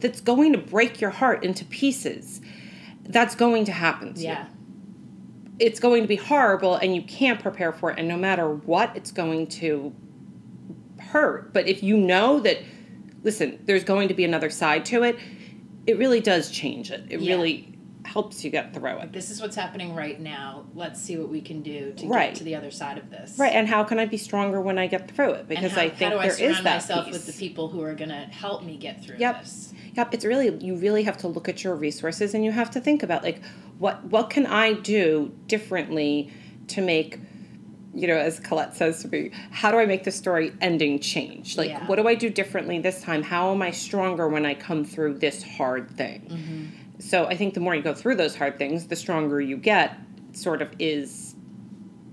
that's 0.00 0.20
going 0.20 0.52
to 0.52 0.58
break 0.58 1.00
your 1.00 1.10
heart 1.10 1.44
into 1.44 1.64
pieces. 1.64 2.40
That's 3.04 3.34
going 3.34 3.64
to 3.66 3.72
happen 3.72 4.14
to 4.14 4.20
you. 4.22 4.36
It's 5.58 5.78
going 5.80 6.02
to 6.02 6.08
be 6.08 6.16
horrible 6.16 6.76
and 6.76 6.94
you 6.94 7.02
can't 7.02 7.38
prepare 7.40 7.72
for 7.72 7.90
it 7.90 7.98
and 7.98 8.08
no 8.08 8.16
matter 8.16 8.48
what 8.48 8.96
it's 8.96 9.12
going 9.12 9.46
to 9.48 9.92
hurt 10.98 11.52
but 11.52 11.66
if 11.66 11.82
you 11.82 11.96
know 11.96 12.40
that 12.40 12.58
listen 13.24 13.58
there's 13.64 13.84
going 13.84 14.08
to 14.08 14.14
be 14.14 14.24
another 14.24 14.48
side 14.50 14.84
to 14.84 15.02
it 15.02 15.18
it 15.86 15.98
really 15.98 16.20
does 16.20 16.50
change 16.50 16.90
it 16.90 17.04
it 17.10 17.20
Yeah. 17.20 17.34
really 17.34 17.66
helps 18.04 18.44
you 18.44 18.50
get 18.50 18.72
through 18.74 18.98
it 18.98 19.12
This 19.12 19.30
is 19.30 19.40
what's 19.40 19.54
happening 19.56 19.94
right 19.94 20.18
now. 20.20 20.66
Let's 20.74 21.00
see 21.00 21.16
what 21.16 21.28
we 21.28 21.40
can 21.42 21.62
do 21.62 21.92
to 21.92 22.06
Right. 22.08 22.30
get 22.30 22.36
to 22.38 22.44
the 22.44 22.56
other 22.56 22.70
side 22.70 22.96
of 22.98 23.10
this. 23.10 23.38
right 23.38 23.52
and 23.52 23.68
how 23.68 23.84
can 23.84 23.98
i 23.98 24.06
be 24.06 24.16
stronger 24.16 24.60
when 24.60 24.78
i 24.78 24.86
get 24.86 25.10
through 25.10 25.32
it 25.32 25.48
because 25.48 25.72
how, 25.72 25.82
i 25.82 25.88
think 25.90 26.12
how 26.12 26.16
do 26.16 26.18
I 26.18 26.28
there 26.28 26.36
surround 26.36 26.50
is 26.58 26.62
that 26.64 26.74
myself 26.76 27.04
piece. 27.06 27.12
with 27.14 27.26
the 27.26 27.32
people 27.34 27.68
who 27.68 27.82
are 27.82 27.94
going 27.94 28.08
to 28.10 28.14
help 28.16 28.64
me 28.64 28.76
get 28.76 29.04
through 29.04 29.16
Yep. 29.18 29.40
this? 29.42 29.74
Yep, 29.94 30.14
it's 30.14 30.24
really 30.24 30.56
you 30.64 30.76
really 30.76 31.02
have 31.04 31.16
to 31.18 31.28
look 31.28 31.48
at 31.48 31.64
your 31.64 31.74
resources 31.74 32.34
and 32.34 32.44
you 32.44 32.52
have 32.52 32.70
to 32.72 32.80
think 32.80 33.02
about 33.02 33.22
like 33.22 33.42
what 33.78 34.04
what 34.04 34.30
can 34.30 34.46
I 34.46 34.72
do 34.74 35.32
differently 35.46 36.32
to 36.68 36.80
make 36.80 37.18
you 37.92 38.06
know, 38.06 38.16
as 38.16 38.38
Colette 38.38 38.76
says 38.76 39.02
to 39.02 39.08
me, 39.08 39.32
how 39.50 39.72
do 39.72 39.76
I 39.78 39.84
make 39.84 40.04
the 40.04 40.12
story 40.12 40.52
ending 40.60 41.00
change? 41.00 41.56
Like, 41.56 41.70
Yeah. 41.70 41.84
what 41.86 41.96
do 41.96 42.06
I 42.06 42.14
do 42.14 42.30
differently 42.30 42.78
this 42.78 43.02
time? 43.02 43.20
How 43.24 43.50
am 43.50 43.62
I 43.62 43.72
stronger 43.72 44.28
when 44.28 44.46
I 44.46 44.54
come 44.54 44.84
through 44.84 45.14
this 45.14 45.42
hard 45.42 45.90
thing? 45.90 46.20
Mm-hmm. 46.30 46.64
So 47.00 47.24
I 47.26 47.34
think 47.36 47.54
the 47.54 47.60
more 47.60 47.74
you 47.74 47.82
go 47.82 47.92
through 47.92 48.14
those 48.14 48.36
hard 48.36 48.58
things, 48.58 48.86
the 48.86 48.94
stronger 48.94 49.40
you 49.40 49.56
get, 49.56 49.96
sort 50.32 50.62
of 50.62 50.72
is 50.78 51.34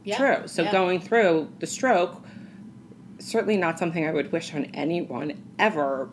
Yeah. 0.04 0.18
true. 0.18 0.48
So 0.48 0.64
yeah. 0.64 0.72
going 0.72 1.00
through 1.00 1.50
the 1.60 1.68
stroke, 1.68 2.24
certainly 3.20 3.58
not 3.58 3.78
something 3.78 4.08
I 4.08 4.12
would 4.12 4.32
wish 4.32 4.56
on 4.56 4.66
anyone 4.74 5.34
ever, 5.60 6.10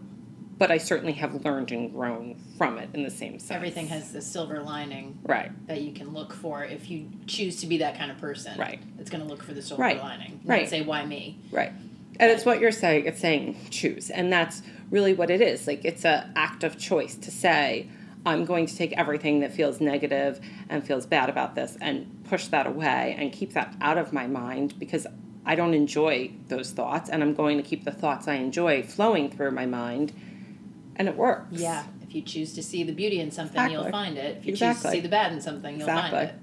but 0.59 0.71
I 0.71 0.79
certainly 0.79 1.13
have 1.15 1.45
learned 1.45 1.73
and 1.73 1.93
grown 1.93 2.37
from 2.57 2.79
it 2.79 2.91
in 2.95 3.03
the 3.03 3.11
same 3.11 3.39
sense. 3.39 3.51
Everything 3.51 3.89
has 3.89 4.13
the 4.13 4.23
silver 4.23 4.63
lining 4.63 5.19
right. 5.25 5.51
that 5.67 5.81
you 5.81 5.93
can 5.93 6.13
look 6.13 6.33
for 6.33 6.65
if 6.65 6.91
you 6.91 7.09
choose 7.27 7.61
to 7.61 7.67
be 7.67 7.79
that 7.79 7.99
kind 7.99 8.11
of 8.11 8.19
person. 8.19 8.59
Right. 8.59 8.81
It's 8.99 9.11
going 9.11 9.23
to 9.23 9.29
look 9.29 9.43
for 9.43 9.53
the 9.55 9.63
silver 9.63 9.83
Right. 9.83 10.01
lining. 10.01 10.41
Not 10.45 10.55
Right. 10.55 10.69
say, 10.69 10.83
why 10.83 11.05
me? 11.05 11.39
Right. 11.51 11.73
And 12.21 12.31
it's 12.31 12.45
what 12.45 12.61
you're 12.61 12.71
saying. 12.73 13.07
It's 13.07 13.21
saying 13.21 13.57
choose, 13.71 14.09
and 14.11 14.33
that's 14.33 14.63
really 14.91 15.15
what 15.15 15.31
it 15.31 15.41
is. 15.41 15.67
Like 15.67 15.85
it's 15.85 16.05
a 16.05 16.31
act 16.37 16.63
of 16.63 16.79
choice 16.79 17.17
to 17.17 17.31
say, 17.33 17.89
I'm 18.25 18.45
going 18.45 18.67
to 18.67 18.77
take 18.77 18.93
everything 18.93 19.41
that 19.41 19.53
feels 19.53 19.81
negative 19.81 20.41
and 20.69 20.87
feels 20.87 21.07
bad 21.07 21.29
about 21.29 21.57
this 21.57 21.77
and 21.81 22.25
push 22.29 22.47
that 22.49 22.67
away 22.67 23.17
and 23.19 23.33
keep 23.33 23.53
that 23.55 23.75
out 23.81 23.99
of 23.99 24.13
my 24.13 24.27
mind 24.29 24.79
because 24.79 25.07
I 25.45 25.57
don't 25.57 25.75
enjoy 25.75 26.31
those 26.49 26.71
thoughts, 26.71 27.11
and 27.11 27.23
I'm 27.23 27.35
going 27.35 27.57
to 27.59 27.63
keep 27.63 27.85
the 27.85 27.91
thoughts 27.93 28.29
I 28.29 28.35
enjoy 28.35 28.83
flowing 28.83 29.31
through 29.31 29.51
my 29.51 29.67
mind, 29.67 30.13
and 30.97 31.09
it 31.09 31.17
works. 31.17 31.47
Yeah. 31.53 31.85
If 32.03 32.15
you 32.15 32.23
choose 32.23 32.53
to 32.55 32.63
see 32.63 32.83
the 32.85 32.93
beauty 32.93 33.21
in 33.21 33.31
something, 33.31 33.71
you'll 33.71 33.91
find 33.91 34.17
it. 34.19 34.37
If 34.39 34.47
you 34.47 34.57
choose 34.57 34.81
to 34.83 34.91
see 34.91 35.01
the 35.01 35.09
bad 35.09 35.33
in 35.33 35.41
something, 35.41 35.79
you'll 35.79 35.89
Exactly. 35.89 36.19
find 36.19 36.29
it. 36.31 36.35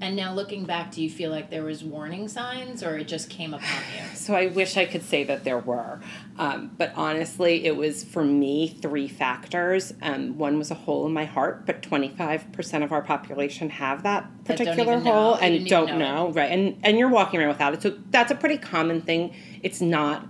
And 0.00 0.16
now 0.16 0.34
looking 0.34 0.64
back, 0.64 0.90
do 0.90 1.00
you 1.00 1.08
feel 1.08 1.30
like 1.30 1.48
there 1.48 1.62
was 1.62 1.84
warning 1.84 2.26
signs 2.26 2.82
or 2.82 2.96
it 2.98 3.06
just 3.06 3.30
came 3.30 3.54
upon 3.54 3.68
you? 3.94 4.02
So 4.14 4.34
I 4.34 4.46
wish 4.46 4.76
I 4.76 4.84
could 4.84 5.02
say 5.04 5.22
that 5.24 5.42
there 5.44 5.58
were, 5.58 6.00
um, 6.38 6.70
but 6.76 6.92
honestly, 6.96 7.64
it 7.66 7.76
was 7.76 8.02
for 8.04 8.24
me 8.24 8.68
three 8.68 9.06
factors. 9.08 9.92
Um, 10.02 10.38
one 10.38 10.58
was 10.58 10.70
a 10.72 10.74
hole 10.74 11.06
in 11.06 11.12
my 11.12 11.24
heart, 11.24 11.66
but 11.66 11.82
twenty 11.82 12.08
five 12.08 12.50
percent 12.52 12.82
of 12.84 12.90
our 12.92 13.02
population 13.02 13.70
have 13.70 14.02
that 14.04 14.28
That 14.44 14.58
particular 14.58 14.98
know. 15.00 15.12
hole 15.12 15.34
You 15.34 15.40
and 15.58 15.66
don't 15.66 15.98
know 15.98 16.26
know, 16.26 16.30
right? 16.32 16.50
And 16.50 16.78
and 16.84 16.98
you're 16.98 17.08
walking 17.08 17.38
around 17.40 17.48
without 17.50 17.74
it, 17.74 17.82
so 17.82 17.96
that's 18.10 18.30
a 18.30 18.36
pretty 18.36 18.58
common 18.58 19.00
thing. 19.02 19.34
It's 19.62 19.80
not 19.80 20.26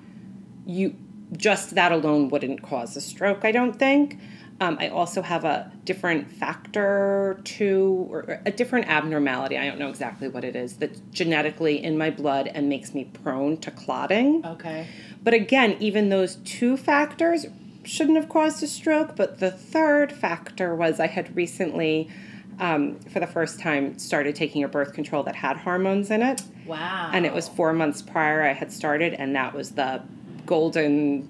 you 0.67 0.95
just 1.37 1.75
that 1.75 1.93
alone 1.93 2.29
wouldn't 2.29 2.63
cause 2.63 2.97
a 2.97 3.01
stroke. 3.01 3.45
I 3.45 3.53
don't 3.53 3.79
think. 3.79 4.19
Um, 4.61 4.77
I 4.79 4.89
also 4.89 5.23
have 5.23 5.45
a 5.45 5.73
different 5.85 6.31
factor 6.31 7.41
to, 7.43 8.07
or 8.11 8.41
a 8.47 8.51
different 8.53 8.87
abnormality. 8.87 9.59
I 9.59 9.67
don't 9.67 9.79
know 9.79 9.89
exactly 9.89 10.29
what 10.29 10.45
it 10.45 10.55
is 10.55 10.77
that's 10.77 11.01
genetically 11.11 11.83
in 11.83 11.99
my 11.99 12.11
blood 12.11 12.47
and 12.47 12.69
makes 12.69 12.95
me 12.95 13.07
prone 13.07 13.57
to 13.57 13.73
clotting. 13.73 14.47
Okay. 14.47 14.87
But 15.23 15.35
again, 15.35 15.77
even 15.81 16.11
those 16.11 16.37
two 16.45 16.77
factors 16.77 17.47
shouldn't 17.85 18.17
have 18.17 18.29
caused 18.29 18.63
a 18.63 18.69
stroke. 18.69 19.17
But 19.17 19.41
the 19.41 19.51
third 19.51 20.13
factor 20.13 20.77
was 20.77 21.01
I 21.01 21.09
had 21.09 21.35
recently, 21.35 22.09
um, 22.61 23.01
for 23.01 23.19
the 23.19 23.27
first 23.27 23.59
time, 23.59 23.99
started 23.99 24.37
taking 24.37 24.63
a 24.63 24.69
birth 24.69 24.93
control 24.93 25.25
that 25.25 25.35
had 25.35 25.57
hormones 25.57 26.11
in 26.11 26.23
it. 26.23 26.43
Wow. 26.67 27.11
And 27.13 27.27
it 27.27 27.33
was 27.33 27.49
four 27.49 27.73
months 27.73 28.01
prior 28.01 28.43
I 28.43 28.53
had 28.53 28.73
started, 28.73 29.15
and 29.15 29.35
that 29.35 29.55
was 29.55 29.73
the 29.73 30.03
golden 30.47 31.29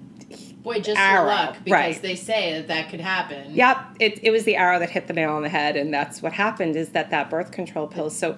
Boy, 0.63 0.79
just 0.79 0.97
arrow, 0.97 1.23
for 1.23 1.27
luck, 1.27 1.57
because 1.63 1.71
right. 1.71 2.01
they 2.01 2.15
say 2.15 2.53
that 2.53 2.67
that 2.69 2.89
could 2.89 3.01
happen. 3.01 3.53
Yep, 3.53 3.97
it, 3.99 4.19
it 4.23 4.31
was 4.31 4.45
the 4.45 4.55
arrow 4.55 4.79
that 4.79 4.89
hit 4.89 5.07
the 5.07 5.13
nail 5.13 5.31
on 5.31 5.43
the 5.43 5.49
head, 5.49 5.75
and 5.75 5.93
that's 5.93 6.21
what 6.21 6.31
happened. 6.31 6.77
Is 6.77 6.89
that 6.89 7.09
that 7.09 7.29
birth 7.29 7.51
control 7.51 7.85
pill? 7.85 8.09
So, 8.09 8.37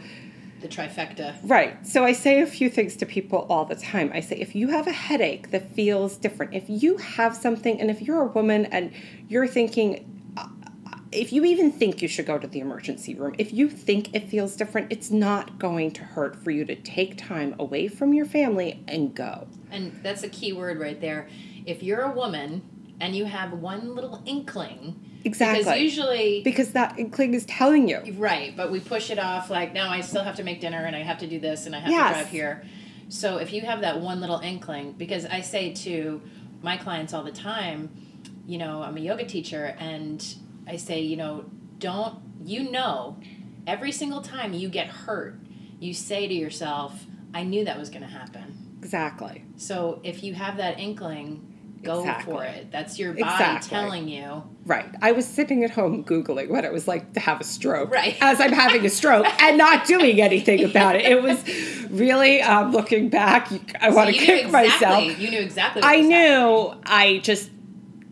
The 0.61 0.67
trifecta. 0.67 1.35
right. 1.43 1.85
So 1.85 2.03
I 2.03 2.13
say 2.13 2.41
a 2.41 2.47
few 2.47 2.69
things 2.71 2.95
to 2.97 3.05
people 3.05 3.45
all 3.47 3.65
the 3.65 3.75
time. 3.75 4.09
I 4.11 4.21
say 4.21 4.37
if 4.37 4.55
you 4.55 4.69
have 4.69 4.87
a 4.87 4.91
headache 4.91 5.51
that 5.51 5.71
feels 5.73 6.17
different, 6.17 6.55
if 6.55 6.63
you 6.67 6.97
have 6.97 7.35
something, 7.35 7.79
and 7.79 7.91
if 7.91 8.01
you're 8.01 8.23
a 8.23 8.27
woman 8.27 8.65
and 8.65 8.91
you're 9.29 9.47
thinking. 9.47 10.14
If 11.15 11.31
you 11.31 11.45
even 11.45 11.71
think 11.71 12.01
you 12.01 12.07
should 12.07 12.25
go 12.25 12.37
to 12.37 12.45
the 12.47 12.59
emergency 12.59 13.15
room, 13.15 13.35
if 13.37 13.53
you 13.53 13.69
think 13.69 14.13
it 14.13 14.27
feels 14.29 14.55
different, 14.55 14.91
it's 14.91 15.09
not 15.09 15.57
going 15.57 15.91
to 15.91 16.03
hurt 16.03 16.35
for 16.35 16.51
you 16.51 16.65
to 16.65 16.75
take 16.75 17.17
time 17.17 17.55
away 17.57 17.87
from 17.87 18.13
your 18.13 18.25
family 18.25 18.83
and 18.87 19.15
go. 19.15 19.47
And 19.71 19.97
that's 20.03 20.23
a 20.23 20.29
key 20.29 20.51
word 20.53 20.79
right 20.79 20.99
there. 20.99 21.27
If 21.65 21.81
you're 21.81 22.01
a 22.01 22.11
woman 22.11 22.61
and 22.99 23.15
you 23.15 23.25
have 23.25 23.53
one 23.53 23.95
little 23.95 24.21
inkling, 24.25 24.99
Exactly. 25.23 25.63
because 25.63 25.79
usually 25.79 26.41
because 26.43 26.73
that 26.73 26.99
inkling 26.99 27.33
is 27.33 27.45
telling 27.45 27.89
you. 27.89 28.01
Right, 28.17 28.55
but 28.55 28.71
we 28.71 28.79
push 28.79 29.09
it 29.09 29.17
off 29.17 29.49
like, 29.49 29.73
no, 29.73 29.87
I 29.87 30.01
still 30.01 30.23
have 30.23 30.35
to 30.35 30.43
make 30.43 30.61
dinner 30.61 30.85
and 30.85 30.95
I 30.95 30.99
have 31.01 31.17
to 31.19 31.27
do 31.27 31.39
this 31.39 31.65
and 31.65 31.75
I 31.75 31.79
have 31.79 31.89
Yes. 31.89 32.09
to 32.09 32.13
drive 32.21 32.29
here. 32.29 32.63
So 33.09 33.37
if 33.37 33.53
you 33.53 33.61
have 33.61 33.81
that 33.81 34.01
one 34.01 34.19
little 34.21 34.39
inkling, 34.39 34.93
because 34.93 35.25
I 35.25 35.41
say 35.41 35.73
to 35.73 36.21
my 36.61 36.77
clients 36.77 37.13
all 37.13 37.23
the 37.23 37.31
time, 37.31 37.89
you 38.45 38.57
know, 38.57 38.83
I'm 38.83 38.97
a 38.97 38.99
yoga 38.99 39.25
teacher 39.25 39.75
and 39.79 40.23
I 40.67 40.77
say, 40.77 41.01
you 41.01 41.17
know, 41.17 41.45
don't, 41.79 42.17
you 42.43 42.69
know, 42.71 43.17
every 43.67 43.91
single 43.91 44.21
time 44.21 44.53
you 44.53 44.69
get 44.69 44.87
hurt, 44.87 45.39
you 45.79 45.93
say 45.93 46.27
to 46.27 46.33
yourself, 46.33 47.05
I 47.33 47.43
knew 47.43 47.65
that 47.65 47.77
was 47.77 47.89
going 47.89 48.01
to 48.01 48.07
happen. 48.07 48.77
Exactly. 48.79 49.43
So 49.57 49.99
if 50.03 50.23
you 50.23 50.33
have 50.33 50.57
that 50.57 50.79
inkling, 50.79 51.51
go 51.83 51.99
Exactly. 51.99 52.33
for 52.33 52.43
it. 52.43 52.71
That's 52.71 52.97
your 52.97 53.11
body 53.13 53.23
Exactly. 53.23 53.69
telling 53.69 54.07
you. 54.07 54.43
Right. 54.65 54.87
I 55.01 55.11
was 55.11 55.27
sitting 55.27 55.63
at 55.63 55.71
home 55.71 56.03
Googling 56.03 56.49
what 56.49 56.65
it 56.65 56.71
was 56.73 56.87
like 56.87 57.13
to 57.13 57.19
have 57.19 57.39
a 57.41 57.43
stroke. 57.43 57.91
Right. 57.91 58.15
As 58.21 58.39
I'm 58.41 58.53
having 58.53 58.85
a 58.85 58.89
stroke 58.89 59.27
and 59.41 59.57
not 59.57 59.85
doing 59.85 60.21
anything 60.21 60.63
about 60.63 60.95
it. 60.95 61.05
It 61.05 61.21
was 61.21 61.43
really, 61.91 62.41
um, 62.41 62.71
looking 62.71 63.09
back, 63.09 63.51
I 63.81 63.89
want 63.91 64.09
to 64.09 64.15
kick 64.15 64.45
knew 64.45 64.51
myself. 64.51 65.19
You 65.19 65.29
knew 65.29 65.39
exactly 65.39 65.81
what 65.81 65.91
I 65.91 65.97
was 65.97 66.09
happening. 66.09 66.33
knew 66.33 66.81
I 66.85 67.17
just 67.19 67.49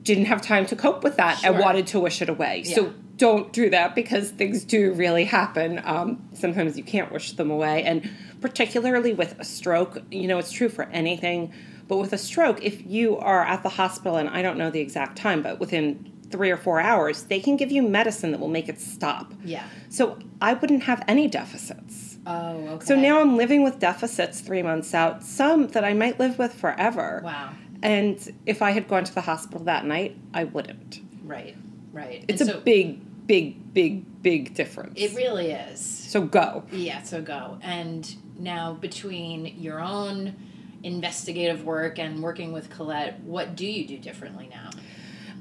didn't 0.03 0.25
have 0.25 0.41
time 0.41 0.65
to 0.67 0.75
cope 0.75 1.03
with 1.03 1.17
that 1.17 1.43
and 1.43 1.60
wanted 1.60 1.88
to 1.88 2.00
wish 2.00 2.22
it 2.22 2.29
away. 2.29 2.63
Yeah. 2.65 2.75
So 2.75 2.93
don't 3.17 3.53
do 3.53 3.69
that 3.69 3.95
because 3.95 4.31
things 4.31 4.63
do 4.63 4.93
really 4.93 5.24
happen. 5.24 5.81
Um, 5.83 6.27
sometimes 6.33 6.77
you 6.77 6.83
can't 6.83 7.12
wish 7.12 7.33
them 7.33 7.50
away. 7.50 7.83
And 7.83 8.10
particularly 8.41 9.13
with 9.13 9.39
a 9.39 9.45
stroke, 9.45 10.01
you 10.12 10.27
know, 10.27 10.38
it's 10.38 10.51
true 10.51 10.69
for 10.69 10.86
anything. 10.86 11.53
But 11.88 11.98
with 11.98 12.13
a 12.13 12.17
stroke, 12.17 12.63
if 12.63 12.86
you 12.86 13.17
are 13.17 13.43
at 13.45 13.63
the 13.63 13.69
hospital, 13.69 14.17
and 14.17 14.29
I 14.29 14.41
don't 14.41 14.57
know 14.57 14.69
the 14.69 14.81
exact 14.81 15.17
time, 15.17 15.41
but 15.41 15.60
within 15.60 16.12
three 16.31 16.50
or 16.50 16.57
four 16.57 16.79
hours, 16.79 17.24
they 17.24 17.39
can 17.39 17.55
give 17.55 17.72
you 17.72 17.83
medicine 17.83 18.31
that 18.31 18.39
will 18.39 18.48
make 18.48 18.67
it 18.67 18.79
stop. 18.79 19.31
Yeah. 19.43 19.63
So 19.89 20.17
I 20.41 20.53
wouldn't 20.53 20.83
have 20.83 21.03
any 21.07 21.27
deficits. 21.27 22.17
Oh, 22.25 22.55
okay. 22.67 22.86
So 22.86 22.95
now 22.95 23.19
I'm 23.19 23.38
living 23.38 23.63
with 23.63 23.79
deficits 23.79 24.41
three 24.41 24.63
months 24.63 24.93
out, 24.93 25.24
some 25.24 25.67
that 25.67 25.83
I 25.83 25.93
might 25.93 26.19
live 26.19 26.39
with 26.39 26.53
forever. 26.53 27.22
Wow. 27.24 27.53
And 27.83 28.33
if 28.45 28.61
I 28.61 28.71
had 28.71 28.87
gone 28.87 29.03
to 29.03 29.13
the 29.13 29.21
hospital 29.21 29.65
that 29.65 29.85
night, 29.85 30.17
I 30.33 30.45
wouldn't. 30.45 31.01
Right. 31.23 31.55
Right. 31.91 32.23
It's 32.29 32.41
and 32.41 32.49
a 32.49 32.53
so 32.53 32.59
big, 32.61 33.27
big, 33.27 33.73
big, 33.73 34.23
big 34.23 34.55
difference. 34.55 34.93
it 34.95 35.13
really 35.15 35.51
is. 35.51 35.81
so 35.81 36.21
go. 36.21 36.63
Yeah, 36.71 37.03
so 37.03 37.21
go. 37.21 37.59
And 37.61 38.15
now 38.39 38.73
between 38.73 39.45
your 39.59 39.81
own 39.81 40.33
investigative 40.81 41.65
work 41.65 41.99
and 41.99 42.23
working 42.23 42.53
with 42.53 42.69
Colette, 42.69 43.19
what 43.21 43.55
do 43.55 43.67
you 43.67 43.85
do 43.85 43.97
differently 43.97 44.49
now? 44.49 44.69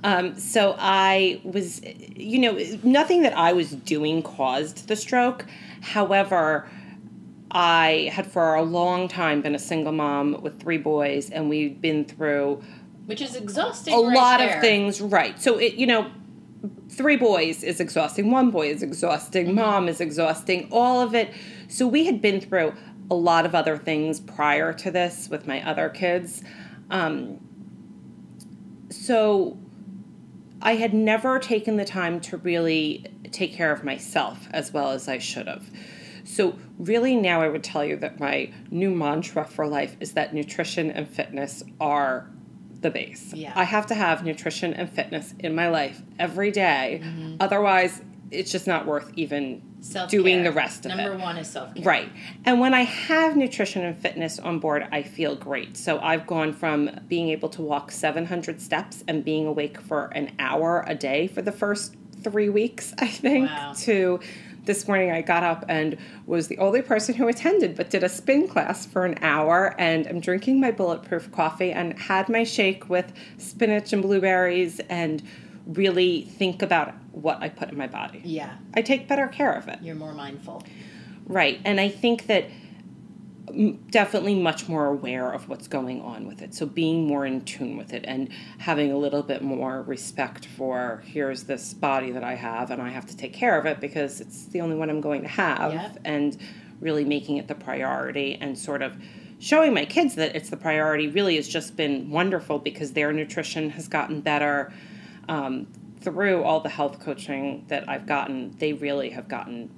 Um, 0.05 0.35
so 0.35 0.75
I 0.79 1.41
was, 1.45 1.81
you 1.85 2.41
know, 2.41 2.59
nothing 2.83 3.23
that 3.23 3.37
I 3.37 3.53
was 3.53 3.71
doing 3.71 4.23
caused 4.23 4.89
the 4.89 4.97
stroke. 4.97 5.47
However, 5.81 6.69
I 7.55 8.11
had 8.13 8.27
for 8.27 8.55
a 8.55 8.63
long 8.63 9.09
time 9.09 9.43
been 9.43 9.55
a 9.55 9.59
single 9.59 9.93
mom 9.93 10.41
with 10.43 10.59
three 10.61 10.79
boys, 10.79 11.29
and 11.31 11.51
we'd 11.51 11.81
been 11.83 12.05
through 12.07 12.63
Which 13.07 13.21
is 13.21 13.37
exhausting. 13.37 13.93
a 13.93 13.99
right 13.99 14.17
lot 14.17 14.39
there. 14.39 14.57
of 14.57 14.61
things 14.63 15.01
right 15.03 15.39
so 15.41 15.59
it 15.59 15.75
you 15.75 15.87
know 15.87 16.11
three 16.89 17.17
boys 17.17 17.63
is 17.63 17.79
exhausting 17.81 18.31
one 18.31 18.51
boy 18.51 18.69
is 18.71 18.83
exhausting 18.83 19.47
Mm-hmm. 19.47 19.55
mom 19.57 19.89
is 19.89 20.01
exhausting 20.01 20.69
all 20.71 21.01
of 21.03 21.15
it 21.15 21.31
so 21.69 21.87
we 21.87 22.07
had 22.07 22.23
been 22.23 22.41
through 22.41 22.73
a 23.11 23.15
lot 23.15 23.45
of 23.45 23.55
other 23.55 23.77
things 23.77 24.21
prior 24.21 24.73
to 24.73 24.91
this 24.91 25.29
with 25.29 25.47
my 25.47 25.61
other 25.69 25.89
kids 25.91 26.43
um, 26.91 27.39
so 28.91 29.59
i 30.63 30.77
had 30.77 30.95
never 30.95 31.39
taken 31.39 31.77
the 31.77 31.85
time 31.85 32.21
to 32.21 32.37
really 32.39 33.05
take 33.33 33.53
care 33.53 33.73
of 33.73 33.83
myself 33.85 34.47
as 34.53 34.73
well 34.73 34.91
as 34.91 35.09
i 35.09 35.19
should 35.19 35.47
have 35.49 35.69
so 36.33 36.57
really 36.79 37.15
now 37.17 37.43
i 37.43 37.49
would 37.49 37.63
tell 37.65 37.85
you 37.85 37.97
that 37.97 38.19
my 38.21 38.51
new 38.71 38.91
mantra 38.91 39.45
for 39.45 39.67
life 39.67 39.97
is 40.01 40.13
that 40.13 40.33
nutrition 40.35 40.91
and 40.91 41.09
fitness 41.09 41.63
are 41.81 42.29
the 42.81 42.91
base. 42.91 43.33
Yeah. 43.33 43.53
I 43.55 43.65
have 43.65 43.87
to 43.87 43.95
have 43.95 44.25
nutrition 44.25 44.75
and 44.75 44.91
fitness 44.91 45.35
in 45.39 45.55
my 45.55 45.69
life 45.69 46.03
every 46.19 46.51
day. 46.51 47.01
Mm-hmm. 47.03 47.37
Otherwise, 47.39 48.03
it's 48.33 48.51
just 48.51 48.67
not 48.67 48.87
worth 48.87 49.11
even 49.15 49.63
Self-care. 49.81 50.21
doing 50.21 50.43
the 50.43 50.51
rest 50.53 50.85
of 50.85 50.91
Number 50.91 51.03
it. 51.05 51.09
Number 51.11 51.23
one 51.23 51.37
is 51.37 51.49
self 51.49 51.75
care. 51.75 51.85
Right. 51.85 52.11
And 52.45 52.59
when 52.61 52.75
I 52.75 52.83
have 52.83 53.37
nutrition 53.37 53.85
and 53.85 53.97
fitness 53.97 54.39
on 54.39 54.59
board, 54.59 54.87
I 54.91 55.03
feel 55.03 55.37
great. 55.37 55.77
So 55.77 56.01
I've 56.01 56.27
gone 56.27 56.53
from 56.53 56.91
being 57.09 57.29
able 57.29 57.51
to 57.51 57.63
walk 57.63 57.93
700 57.93 58.61
steps 58.61 59.05
and 59.07 59.25
being 59.25 59.47
awake 59.47 59.81
for 59.81 60.07
an 60.07 60.33
hour 60.41 60.85
a 60.87 60.95
day 60.97 61.29
for 61.29 61.41
the 61.43 61.53
first 61.53 61.95
three 62.23 62.49
weeks, 62.49 62.95
I 62.99 63.07
think, 63.07 63.49
Wow. 63.49 63.75
to 63.79 64.21
this 64.65 64.87
morning 64.87 65.11
I 65.11 65.23
got 65.23 65.43
up 65.43 65.65
and 65.69 65.97
was 66.27 66.49
the 66.49 66.59
only 66.59 66.83
person 66.83 67.15
who 67.15 67.29
attended, 67.29 67.77
but 67.77 67.91
did 67.91 68.05
a 68.05 68.09
spin 68.09 68.47
class 68.47 68.87
for 68.87 69.05
an 69.05 69.19
hour. 69.23 69.75
And 69.79 70.07
I'm 70.07 70.21
drinking 70.21 70.61
my 70.61 70.71
bulletproof 70.71 71.33
coffee 71.33 71.73
and 71.73 71.99
had 71.99 72.29
my 72.29 72.45
shake 72.45 72.89
with 72.89 73.13
spinach 73.39 73.93
and 73.93 74.03
blueberries 74.03 74.81
and 74.89 75.23
really 75.67 76.23
think 76.23 76.63
about 76.63 76.95
what 77.13 77.41
I 77.41 77.49
put 77.49 77.71
in 77.71 77.79
my 77.79 77.87
body. 77.87 78.21
Yeah. 78.25 78.57
I 78.75 78.83
take 78.83 79.09
better 79.09 79.29
care 79.29 79.53
of 79.53 79.69
it. 79.69 79.79
You're 79.83 79.95
more 79.95 80.13
mindful. 80.13 80.63
Right. 81.27 81.61
And 81.65 81.81
I 81.81 81.89
think 81.89 82.27
that 82.27 82.47
definitely 83.91 84.35
much 84.35 84.69
more 84.69 84.87
aware 84.87 85.31
of 85.33 85.49
what's 85.49 85.69
going 85.69 86.01
on 86.01 86.27
with 86.27 86.43
it. 86.43 86.55
So 86.55 86.67
being 86.67 87.07
more 87.07 87.27
in 87.27 87.43
tune 87.45 87.77
with 87.77 87.93
it 87.93 88.05
and 88.07 88.29
having 88.59 88.91
a 88.93 88.97
little 88.97 89.23
bit 89.23 89.43
more 89.43 89.83
respect 89.83 90.47
for 90.47 91.03
here's 91.07 91.45
this 91.45 91.75
body 91.75 92.11
that 92.13 92.25
I 92.25 92.35
have 92.35 92.71
and 92.71 92.81
I 92.81 92.89
have 92.91 93.07
to 93.07 93.17
take 93.17 93.33
care 93.33 93.59
of 93.59 93.67
it 93.67 93.81
because 93.81 94.21
it's 94.21 94.47
the 94.47 94.61
only 94.61 94.77
one 94.77 94.91
I'm 94.91 95.01
going 95.01 95.23
to 95.23 95.29
have 95.29 95.73
Yep. 95.73 95.99
and 96.05 96.37
really 96.81 97.05
making 97.05 97.37
it 97.37 97.47
the 97.49 97.55
priority 97.55 98.37
and 98.41 98.59
sort 98.59 98.83
of 98.83 98.97
showing 99.39 99.75
my 99.75 99.85
kids 99.85 100.15
that 100.17 100.35
it's 100.37 100.51
the 100.51 100.57
priority 100.57 101.09
really 101.09 101.37
has 101.37 101.49
just 101.49 101.77
been 101.77 102.11
wonderful 102.11 102.59
because 102.59 102.93
their 102.93 103.13
nutrition 103.13 103.71
has 103.71 103.89
gotten 103.89 104.21
better 104.21 104.73
um, 105.29 105.67
through 106.01 106.43
all 106.43 106.61
the 106.61 106.69
health 106.69 106.99
coaching 107.01 107.65
that 107.69 107.89
I've 107.89 108.07
gotten. 108.07 108.57
They 108.59 108.73
really 108.73 109.11
have 109.11 109.29
gotten 109.29 109.71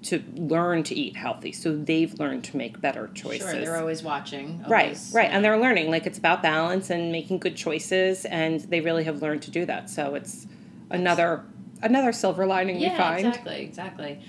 to 0.00 0.22
learn 0.34 0.82
to 0.84 0.94
eat 0.94 1.16
healthy. 1.16 1.52
So 1.52 1.76
they've 1.76 2.12
learned 2.18 2.44
to 2.44 2.56
make 2.56 2.80
better 2.80 3.10
choices. 3.14 3.50
Sure, 3.50 3.60
they're 3.60 3.76
always 3.76 4.02
watching. 4.02 4.62
right, 4.68 4.84
always, 4.84 5.12
right. 5.14 5.28
you 5.28 5.30
And 5.30 5.44
they're 5.44 5.58
learning. 5.58 5.90
Like 5.90 6.06
it's 6.06 6.18
about 6.18 6.42
balance 6.42 6.90
and 6.90 7.10
making 7.10 7.38
good 7.38 7.56
choices 7.56 8.24
and 8.24 8.60
they 8.60 8.80
really 8.80 9.04
have 9.04 9.22
learned 9.22 9.42
to 9.42 9.50
do 9.50 9.66
that. 9.66 9.90
So 9.90 10.14
it's 10.14 10.46
another 10.90 11.44
another 11.82 12.12
silver 12.12 12.46
lining 12.46 12.80
we 12.80 12.88
find. 12.96 13.26
exactly, 13.26 13.62
exactly. 13.62 14.20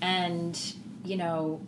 And 0.00 0.74
you 1.04 1.16
know, 1.16 1.60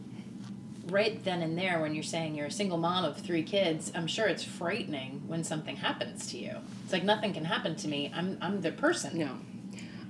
right 0.86 1.22
then 1.24 1.42
and 1.42 1.56
there, 1.58 1.80
when 1.80 1.94
you're 1.94 2.02
saying 2.02 2.34
you're 2.34 2.46
a 2.46 2.50
single 2.50 2.78
mom 2.78 3.04
of 3.04 3.18
three 3.18 3.42
kids, 3.42 3.92
I'm 3.94 4.06
sure 4.06 4.26
it's 4.26 4.44
frightening 4.44 5.22
when 5.26 5.44
something 5.44 5.76
happens 5.76 6.30
to 6.32 6.38
you. 6.38 6.56
It's 6.84 6.92
like 6.92 7.04
nothing 7.04 7.34
can 7.34 7.44
happen 7.44 7.76
to 7.76 7.88
me. 7.88 8.10
I'm 8.14 8.38
I'm 8.40 8.62
the 8.62 8.72
person. 8.72 9.18
No. 9.18 9.38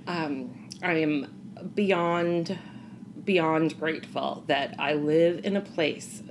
Um, 0.07 0.69
I 0.81 0.93
am 0.93 1.69
beyond 1.75 2.57
beyond 3.23 3.79
grateful 3.79 4.43
that 4.47 4.75
I 4.79 4.93
live 4.93 5.45
in 5.45 5.55
a 5.55 5.61
place 5.61 6.21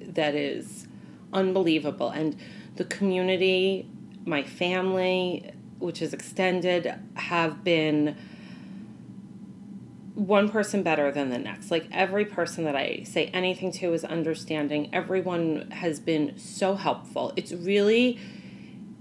that 0.00 0.34
is 0.34 0.86
unbelievable 1.32 2.10
and 2.10 2.36
the 2.76 2.84
community, 2.84 3.88
my 4.24 4.42
family, 4.42 5.52
which 5.78 6.02
is 6.02 6.12
extended, 6.12 6.92
have 7.14 7.62
been 7.64 8.16
one 10.14 10.48
person 10.48 10.82
better 10.82 11.10
than 11.10 11.30
the 11.30 11.38
next. 11.38 11.70
Like 11.70 11.86
every 11.90 12.24
person 12.24 12.64
that 12.64 12.76
I 12.76 13.02
say 13.04 13.26
anything 13.26 13.72
to 13.72 13.92
is 13.92 14.04
understanding. 14.04 14.90
Everyone 14.92 15.70
has 15.72 15.98
been 15.98 16.38
so 16.38 16.76
helpful. 16.76 17.32
It's 17.36 17.52
really 17.52 18.18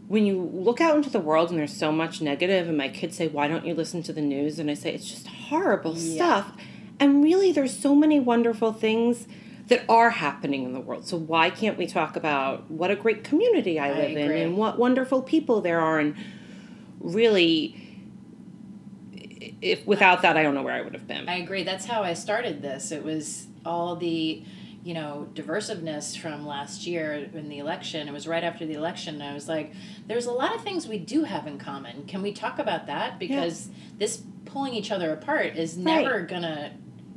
when 0.08 0.26
you 0.26 0.40
look 0.42 0.82
out 0.82 0.96
into 0.98 1.10
the 1.10 1.20
world 1.20 1.50
and 1.50 1.58
there's 1.60 1.76
so 1.76 1.92
much 1.92 2.22
negative 2.22 2.68
and 2.68 2.78
my 2.78 2.90
kids 2.90 3.16
say 3.16 3.28
why 3.28 3.48
don't 3.48 3.66
you 3.66 3.74
listen 3.74 4.04
to 4.04 4.12
the 4.12 4.22
news 4.22 4.60
and 4.60 4.70
i 4.70 4.74
say 4.74 4.94
it's 4.94 5.10
just 5.10 5.26
horrible 5.28 5.96
Yeah. 5.96 6.16
stuff 6.16 6.58
and 7.04 7.22
really 7.22 7.52
there's 7.52 7.78
so 7.78 7.94
many 7.94 8.18
wonderful 8.22 8.72
things 8.72 9.28
that 9.68 9.84
are 9.90 10.10
happening 10.10 10.64
in 10.64 10.72
the 10.72 10.80
world. 10.80 11.06
So 11.06 11.18
why 11.18 11.50
can't 11.50 11.78
we 11.78 11.86
talk 11.86 12.16
about 12.16 12.72
what 12.72 12.92
a 12.92 12.96
great 12.96 13.26
community 13.26 13.78
I, 13.78 13.90
I 13.90 13.94
live 13.94 14.18
in 14.18 14.32
and 14.32 14.58
what 14.58 14.80
wonderful 14.80 15.22
people 15.22 15.60
there 15.60 15.82
are 15.82 16.00
and 16.00 16.16
really 17.02 17.76
if 19.62 19.86
without 19.86 20.22
that 20.22 20.38
I 20.38 20.44
don't 20.44 20.56
know 20.56 20.64
where 20.64 20.74
I 20.74 20.82
would 20.82 20.94
have 20.94 21.06
been. 21.06 21.28
I 21.28 21.40
agree. 21.40 21.64
That's 21.64 21.86
how 21.86 22.04
I 22.04 22.14
started 22.14 22.62
this. 22.62 22.92
It 22.94 23.04
was 23.04 23.48
all 23.66 23.98
the, 23.98 24.42
you 24.86 24.94
know, 24.94 25.28
diversiveness 25.34 26.16
from 26.16 26.48
last 26.48 26.88
year 26.88 27.30
in 27.34 27.50
the 27.50 27.60
election. 27.60 28.08
It 28.08 28.14
was 28.14 28.28
right 28.30 28.46
after 28.46 28.66
the 28.66 28.76
election. 28.76 29.16
And 29.16 29.24
I 29.24 29.34
was 29.34 29.50
like, 29.50 29.74
there's 30.08 30.26
a 30.26 30.32
lot 30.32 30.56
of 30.56 30.62
things 30.62 30.88
we 30.88 31.00
do 31.00 31.26
have 31.26 31.48
in 31.48 31.58
common. 31.58 32.06
Can 32.06 32.22
we 32.22 32.32
talk 32.32 32.60
about 32.60 32.88
that? 32.88 33.20
Because 33.20 33.68
this 33.98 34.24
pulling 34.46 34.74
each 34.74 34.92
other 34.92 35.12
apart 35.12 35.58
is 35.58 35.78
never 35.78 36.22
going 36.22 36.44
to 36.44 36.72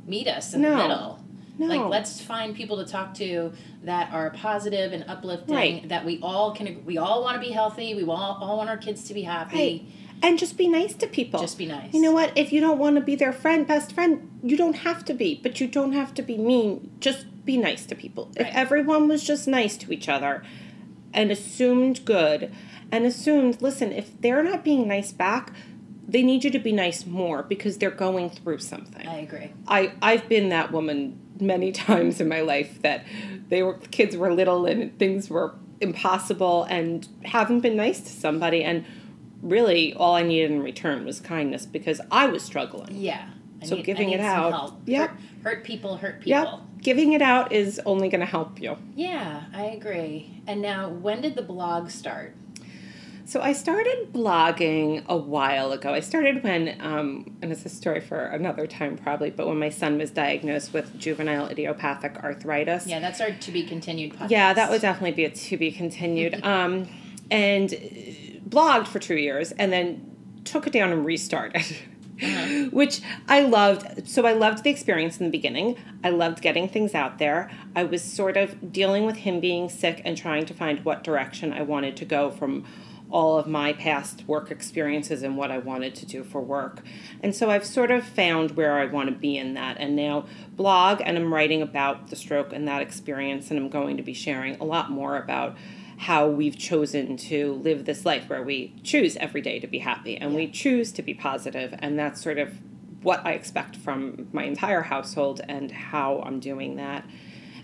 meet 0.07 0.27
us 0.27 0.53
in 0.53 0.61
No. 0.61 0.71
the 0.71 0.77
middle. 0.77 1.19
no. 1.59 1.65
Like, 1.67 1.89
let's 1.89 2.21
find 2.21 2.55
people 2.55 2.77
to 2.83 2.85
talk 2.89 3.13
to 3.15 3.51
that 3.83 4.11
are 4.13 4.29
positive 4.31 4.93
and 4.93 5.03
uplifting. 5.07 5.55
Right. 5.55 5.89
That 5.89 6.05
we 6.05 6.19
all 6.21 6.53
can. 6.53 6.85
We 6.85 6.97
all 6.97 7.21
want 7.23 7.35
to 7.41 7.45
be 7.47 7.53
healthy. 7.53 7.93
We 7.95 8.03
all, 8.03 8.37
all 8.41 8.57
want 8.57 8.69
our 8.69 8.77
kids 8.77 9.03
to 9.09 9.13
be 9.13 9.23
happy. 9.23 9.55
Right. 9.55 9.85
and 10.23 10.39
just 10.39 10.57
be 10.57 10.67
nice 10.67 10.93
to 10.95 11.05
people. 11.07 11.39
Just 11.39 11.57
be 11.59 11.65
nice. 11.67 11.93
You 11.93 12.01
know 12.01 12.11
what? 12.11 12.35
If 12.37 12.51
you 12.51 12.59
don't 12.59 12.79
want 12.79 12.95
to 12.95 13.01
be 13.01 13.15
their 13.15 13.33
friend, 13.33 13.67
best 13.67 13.91
friend, 13.93 14.39
you 14.43 14.57
don't 14.57 14.77
have 14.77 15.05
to 15.05 15.13
be, 15.13 15.39
but 15.43 15.59
you 15.59 15.67
don't 15.67 15.93
have 15.93 16.13
to 16.15 16.21
be 16.23 16.37
mean. 16.37 16.89
Just 16.99 17.25
be 17.45 17.55
nice 17.57 17.85
to 17.85 17.95
people. 17.95 18.31
Right. 18.37 18.47
If 18.47 18.55
everyone 18.55 19.07
was 19.07 19.23
just 19.23 19.47
nice 19.47 19.77
to 19.77 19.91
each 19.93 20.09
other 20.09 20.43
and 21.13 21.31
assumed 21.31 22.03
good 22.05 22.51
and 22.91 23.05
assumed, 23.05 23.61
listen, 23.61 23.91
if 23.91 24.19
they're 24.21 24.43
not 24.43 24.63
being 24.63 24.87
nice 24.87 25.11
back, 25.11 25.53
they 26.07 26.23
need 26.23 26.43
you 26.43 26.51
to 26.51 26.59
be 26.59 26.71
nice 26.71 27.05
more 27.05 27.43
because 27.43 27.77
they're 27.77 27.91
going 27.91 28.29
through 28.29 28.59
something. 28.59 29.05
I 29.07 29.17
agree. 29.19 29.51
I 29.67 29.91
I've 30.01 30.27
been 30.29 30.49
that 30.49 30.71
woman 30.71 31.19
many 31.39 31.71
times 31.87 32.19
in 32.21 32.27
my 32.27 32.41
life 32.41 32.81
that 32.81 33.05
they 33.49 33.63
were 33.63 33.75
kids 33.91 34.15
were 34.15 34.33
little 34.33 34.65
and 34.65 34.97
things 34.97 35.29
were 35.29 35.55
impossible 35.81 36.63
and 36.63 37.07
haven't 37.25 37.59
been 37.59 37.75
nice 37.75 37.99
to 38.01 38.09
somebody 38.09 38.63
and 38.63 38.83
really 39.41 39.93
all 39.93 40.15
I 40.15 40.23
needed 40.23 40.51
in 40.51 40.63
return 40.63 41.05
was 41.05 41.19
kindness 41.19 41.65
because 41.65 42.01
I 42.11 42.27
was 42.27 42.43
struggling. 42.43 42.95
Yeah. 42.95 43.29
I 43.61 43.65
So 43.65 43.75
need, 43.75 43.85
giving 43.85 44.11
it 44.11 44.19
out. 44.19 44.51
Help. 44.51 44.81
Yep. 44.85 45.09
Hurt, 45.09 45.19
hurt 45.43 45.63
people 45.63 45.97
hurt 45.97 46.21
people. 46.21 46.29
Yep. 46.29 46.59
Giving 46.81 47.13
it 47.13 47.21
out 47.21 47.51
is 47.51 47.81
only 47.85 48.07
going 48.09 48.19
to 48.21 48.25
help 48.27 48.61
you. 48.61 48.77
Yeah, 48.95 49.45
I 49.53 49.65
agree. 49.65 50.41
And 50.45 50.61
now, 50.61 50.89
when 50.89 51.21
did 51.21 51.35
the 51.35 51.41
blog 51.41 51.89
start? 51.89 52.35
So 53.27 53.41
I 53.41 53.51
started 53.51 54.13
blogging 54.13 55.05
a 55.07 55.17
while 55.17 55.73
ago. 55.73 55.93
I 55.93 55.99
started 55.99 56.45
when, 56.45 56.77
um, 56.79 57.35
and 57.41 57.51
it's 57.51 57.65
a 57.65 57.69
story 57.69 57.99
for 57.99 58.23
another 58.23 58.65
time 58.65 58.97
probably, 58.97 59.31
but 59.31 59.47
when 59.47 59.59
my 59.59 59.67
son 59.67 59.97
was 59.97 60.11
diagnosed 60.11 60.71
with 60.71 60.97
juvenile 60.97 61.49
idiopathic 61.49 62.23
arthritis. 62.23 62.87
Yeah, 62.87 63.01
that's 63.01 63.19
our 63.19 63.31
to 63.31 63.51
be 63.51 63.63
continued 63.63 64.13
podcast. 64.13 64.29
Yeah, 64.29 64.53
that 64.53 64.69
would 64.69 64.79
definitely 64.79 65.11
be 65.11 65.25
a 65.25 65.29
to 65.29 65.57
be 65.57 65.73
continued. 65.73 66.41
um, 66.45 66.87
and 67.29 67.73
uh, 67.73 67.77
blogged 68.47 68.87
for 68.87 68.99
two 68.99 69.17
years 69.17 69.51
and 69.51 69.73
then 69.73 70.15
took 70.45 70.65
it 70.65 70.71
down 70.71 70.93
and 70.93 71.05
restarted. 71.05 71.65
Uh-huh. 72.19 72.69
Which 72.71 73.01
I 73.27 73.41
loved. 73.41 74.09
So 74.09 74.25
I 74.25 74.33
loved 74.33 74.63
the 74.63 74.71
experience 74.71 75.19
in 75.19 75.27
the 75.27 75.31
beginning. 75.31 75.77
I 76.03 76.09
loved 76.09 76.41
getting 76.41 76.67
things 76.67 76.95
out 76.95 77.19
there. 77.19 77.51
I 77.75 77.83
was 77.83 78.03
sort 78.03 78.37
of 78.37 78.73
dealing 78.73 79.05
with 79.05 79.17
him 79.17 79.39
being 79.39 79.69
sick 79.69 80.01
and 80.03 80.17
trying 80.17 80.47
to 80.47 80.53
find 80.55 80.83
what 80.83 81.03
direction 81.03 81.53
I 81.53 81.61
wanted 81.61 81.95
to 81.97 82.05
go 82.05 82.31
from 82.31 82.65
all 83.09 83.37
of 83.37 83.47
my 83.47 83.73
past 83.73 84.23
work 84.27 84.51
experiences 84.51 85.23
and 85.23 85.37
what 85.37 85.51
I 85.51 85.57
wanted 85.57 85.95
to 85.95 86.05
do 86.05 86.23
for 86.23 86.41
work. 86.41 86.83
And 87.21 87.35
so 87.35 87.49
I've 87.49 87.65
sort 87.65 87.91
of 87.91 88.03
found 88.05 88.51
where 88.51 88.79
I 88.79 88.85
want 88.85 89.09
to 89.09 89.15
be 89.15 89.37
in 89.37 89.53
that 89.53 89.77
and 89.79 89.95
now 89.95 90.25
blog 90.51 91.01
and 91.03 91.17
I'm 91.17 91.33
writing 91.33 91.61
about 91.61 92.09
the 92.09 92.15
stroke 92.15 92.51
and 92.51 92.67
that 92.67 92.81
experience 92.81 93.49
and 93.49 93.59
I'm 93.59 93.69
going 93.69 93.97
to 93.97 94.03
be 94.03 94.13
sharing 94.13 94.59
a 94.59 94.65
lot 94.65 94.91
more 94.91 95.17
about 95.17 95.55
how 95.99 96.27
we've 96.27 96.57
chosen 96.57 97.17
to 97.17 97.53
live 97.53 97.85
this 97.85 98.05
life 98.05 98.29
where 98.29 98.43
we 98.43 98.75
choose 98.83 99.17
every 99.17 99.41
day 99.41 99.59
to 99.59 99.67
be 99.67 99.79
happy 99.79 100.15
and 100.15 100.35
we 100.35 100.47
choose 100.47 100.91
to 100.91 101.01
be 101.01 101.13
positive 101.13 101.73
and 101.79 101.97
that's 101.97 102.21
sort 102.21 102.37
of 102.37 102.59
what 103.01 103.25
I 103.25 103.31
expect 103.31 103.75
from 103.75 104.27
my 104.31 104.43
entire 104.43 104.81
household 104.81 105.41
and 105.47 105.71
how 105.71 106.21
I'm 106.25 106.39
doing 106.39 106.75
that. 106.75 107.05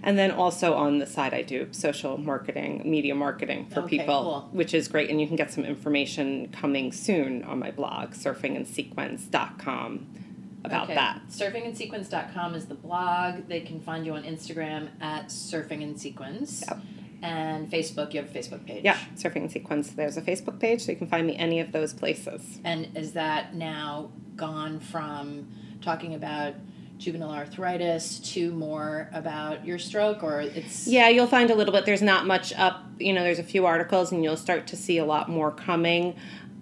And 0.06 0.18
then 0.18 0.32
also 0.32 0.74
on 0.74 1.00
the 1.00 1.08
side, 1.08 1.34
I 1.34 1.42
do 1.44 1.68
social 1.72 2.18
marketing, 2.18 2.82
media 2.84 3.16
marketing 3.16 3.68
for 3.74 3.80
Okay, 3.82 4.00
people, 4.00 4.22
cool. 4.24 4.50
which 4.52 4.74
is 4.74 4.88
great. 4.90 5.10
And 5.10 5.22
you 5.22 5.28
can 5.28 5.38
get 5.38 5.52
some 5.52 5.64
information 5.64 6.50
coming 6.52 6.92
soon 6.92 7.42
on 7.44 7.58
my 7.60 7.72
blog, 7.72 8.12
surfingandsequence.com, 8.12 10.08
about 10.66 10.84
Okay. 10.86 10.96
that. 10.96 11.22
Surfingandsequence.com 11.30 12.56
is 12.56 12.66
the 12.66 12.76
blog. 12.76 13.48
They 13.48 13.62
can 13.62 13.80
find 13.80 14.06
you 14.06 14.14
on 14.16 14.24
Instagram 14.24 14.90
at 15.02 15.28
Surfing 15.28 15.82
and 15.84 16.04
Yep. 16.04 16.82
And 17.22 17.72
Facebook, 17.72 18.14
you 18.14 18.22
have 18.22 18.30
a 18.30 18.38
Facebook 18.38 18.66
page. 18.66 18.84
Yeah, 18.84 18.98
Surfing 19.16 19.38
and 19.38 19.52
Sequence. 19.52 19.92
There's 19.92 20.18
a 20.18 20.22
Facebook 20.22 20.60
page, 20.60 20.82
so 20.82 20.92
you 20.92 20.98
can 20.98 21.08
find 21.08 21.26
me 21.26 21.38
any 21.38 21.62
of 21.62 21.72
those 21.72 21.94
places. 21.94 22.60
And 22.66 22.90
is 22.98 23.14
that 23.14 23.56
now 23.56 24.12
gone 24.36 24.82
from 24.82 25.48
talking 25.82 26.14
about 26.14 26.56
juvenile 27.04 27.32
arthritis 27.32 28.20
to 28.20 28.52
more 28.52 29.10
about 29.14 29.66
your 29.66 29.78
stroke, 29.78 30.24
or 30.24 30.40
it's 30.42 30.88
Yeah, 30.88 31.10
you'll 31.10 31.28
find 31.28 31.52
a 31.52 31.56
little 31.56 31.74
bit. 31.74 31.86
There's 31.86 32.02
not 32.02 32.26
much 32.26 32.54
up. 32.54 32.84
You 32.98 33.12
know, 33.14 33.24
there's 33.24 33.40
a 33.40 33.44
few 33.44 33.66
articles, 33.66 34.12
and 34.12 34.24
you'll 34.24 34.38
start 34.38 34.68
to 34.68 34.78
see 34.78 34.98
a 34.98 35.06
lot 35.06 35.30
more 35.30 35.52
coming. 35.52 36.16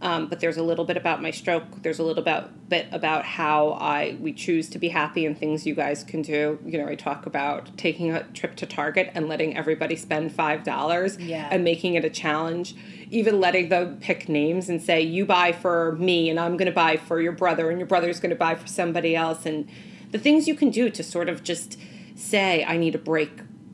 Um, 0.04 0.30
but 0.30 0.40
there's 0.40 0.58
a 0.58 0.64
little 0.64 0.84
bit 0.84 0.98
about 0.98 1.22
my 1.22 1.30
stroke. 1.30 1.84
There's 1.84 2.00
a 2.00 2.04
little 2.04 2.24
about, 2.24 2.68
bit 2.70 2.88
about 2.92 3.24
how 3.24 3.74
I 3.74 4.18
we 4.20 4.34
choose 4.34 4.68
to 4.70 4.80
be 4.80 4.90
happy 4.90 5.28
and 5.28 5.38
things 5.38 5.68
you 5.68 5.76
guys 5.76 6.04
can 6.04 6.24
do. 6.24 6.58
You 6.66 6.80
know, 6.80 6.88
I 6.88 6.96
talk 6.96 7.28
about 7.28 7.78
taking 7.78 8.12
a 8.12 8.24
trip 8.34 8.56
to 8.56 8.66
Target 8.66 9.12
and 9.14 9.28
letting 9.30 9.56
everybody 9.56 9.96
spend 9.96 10.34
five 10.34 10.64
dollars 10.64 11.20
Yeah. 11.20 11.48
and 11.52 11.64
making 11.64 11.94
it 11.94 12.04
a 12.04 12.10
challenge. 12.10 12.74
Even 13.12 13.40
letting 13.40 13.70
them 13.70 13.98
pick 14.02 14.28
names 14.28 14.70
and 14.70 14.82
say 14.82 15.02
you 15.02 15.24
buy 15.24 15.52
for 15.52 15.92
me 15.98 16.32
and 16.32 16.40
I'm 16.40 16.58
going 16.58 16.66
to 16.66 16.72
buy 16.72 16.98
for 16.98 17.22
your 17.22 17.34
brother 17.34 17.70
and 17.70 17.78
your 17.78 17.88
brother's 17.88 18.20
going 18.20 18.32
to 18.32 18.36
buy 18.36 18.56
for 18.56 18.66
somebody 18.66 19.16
else 19.16 19.46
and 19.46 19.68
the 20.12 20.20
things 20.20 20.48
you 20.48 20.56
can 20.56 20.70
do 20.70 20.90
to 20.90 21.04
sort 21.04 21.30
of 21.30 21.44
just 21.44 21.78
say 22.16 22.64
I 22.64 22.78
need 22.78 22.96
a 22.96 23.00
break 23.00 23.32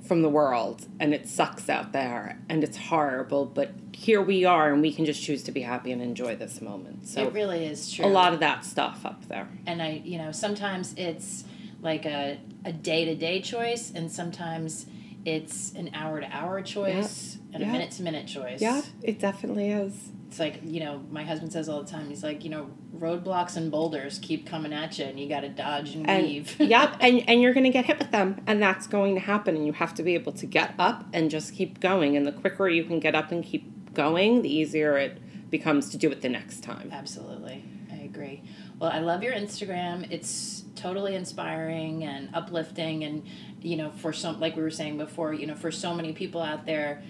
from 0.08 0.21
the 0.21 0.30
world 0.30 0.88
and 1.02 1.13
it 1.13 1.28
sucks 1.28 1.67
out 1.69 1.91
there 1.91 2.39
and 2.47 2.63
it's 2.63 2.78
horrible 2.78 3.45
but 3.45 3.71
here 3.91 4.21
we 4.21 4.45
are 4.45 4.71
and 4.71 4.82
we 4.82 4.93
can 4.93 5.04
just 5.04 5.21
choose 5.21 5.43
to 5.43 5.52
be 5.52 5.62
happy 5.62 5.91
and 5.91 6.02
enjoy 6.02 6.34
this 6.36 6.62
moment 6.62 7.06
so 7.06 7.23
it 7.28 7.34
really 7.34 7.65
is 7.65 7.91
true. 7.91 8.06
a 8.06 8.08
lot 8.08 8.34
of 8.34 8.39
that 8.39 8.63
stuff 8.63 9.06
up 9.06 9.28
there 9.28 9.50
and 9.65 9.82
I, 9.82 10.02
you 10.06 10.17
know, 10.17 10.32
sometimes 10.32 10.93
it's 10.97 11.43
like 11.82 12.06
a 12.06 12.39
a 12.65 12.71
day 12.73 13.06
to 13.06 13.15
day 13.15 13.39
choice, 13.41 13.91
and 13.93 14.12
sometimes 14.12 14.88
it's 15.26 15.71
an 15.73 15.89
hour 15.93 16.19
to 16.21 16.28
hour 16.36 16.62
choice 16.62 17.38
and 17.54 17.62
Yeah. 17.62 17.69
a 17.69 17.71
minute 17.71 17.91
to 17.91 18.02
minute 18.04 18.28
choice. 18.28 18.62
yeah 18.62 18.82
it 19.04 19.19
definitely 19.19 19.69
is 19.69 19.93
It's 20.28 20.39
like 20.39 20.62
you 20.63 20.80
know, 20.80 21.02
my 21.12 21.23
husband 21.23 21.52
says 21.54 21.67
all 21.69 21.84
the 21.84 21.89
time. 21.91 22.08
He's 22.10 22.23
like, 22.23 22.43
you 22.45 22.50
know, 22.50 22.69
roadblocks 23.00 23.56
and 23.56 23.72
boulders 23.72 24.20
keep 24.22 24.48
coming 24.48 24.74
at 24.74 24.98
you, 25.00 25.06
and 25.06 25.20
you 25.20 25.28
got 25.28 25.42
to 25.42 25.50
dodge 25.50 25.96
and, 25.96 26.10
and 26.10 26.26
weave. 26.26 26.56
yep 26.60 26.96
and 27.02 27.28
and 27.28 27.42
you're 27.42 27.54
going 27.54 27.64
to 27.64 27.70
get 27.70 27.86
hit 27.86 28.00
with 28.00 28.12
them 28.12 28.42
and 28.48 28.62
that's 28.62 28.88
going 28.88 29.16
to 29.16 29.22
happen 29.22 29.56
and 29.56 29.66
you 29.66 29.74
have 29.74 29.94
to 29.94 30.04
be 30.04 30.14
able 30.14 30.32
to 30.32 30.46
get 30.46 30.74
up 30.78 31.06
and 31.14 31.30
just 31.30 31.54
keep 31.54 31.80
going 31.80 32.16
and 32.16 32.26
the 32.26 32.32
quicker 32.32 32.68
you 32.68 32.84
can 32.84 33.00
get 33.00 33.16
up 33.16 33.32
and 33.32 33.44
keep 33.44 33.94
going 33.94 34.42
the 34.42 34.54
easier 34.54 34.98
it 34.98 35.20
becomes 35.50 35.90
to 35.90 35.98
do 35.98 36.12
it 36.12 36.22
the 36.22 36.30
next 36.30 36.62
time 36.64 36.90
Absolutely. 36.92 37.64
I 37.92 38.04
agree. 38.04 38.42
Well, 38.80 38.92
I 38.92 39.00
love 39.00 39.24
your 39.24 39.34
Instagram. 39.34 40.12
It's 40.12 40.64
totally 40.76 41.16
inspiring 41.16 42.04
and 42.04 42.30
uplifting 42.34 43.04
and 43.04 43.24
you 43.62 43.76
know, 43.76 43.90
for 43.90 44.14
some 44.14 44.40
like 44.40 44.56
we 44.56 44.62
were 44.62 44.70
saying 44.70 44.98
before, 44.98 45.34
you 45.34 45.48
know, 45.48 45.56
for 45.56 45.72
so 45.72 45.94
many 45.94 46.14
people 46.14 46.42
out 46.42 46.66
there 46.66 47.02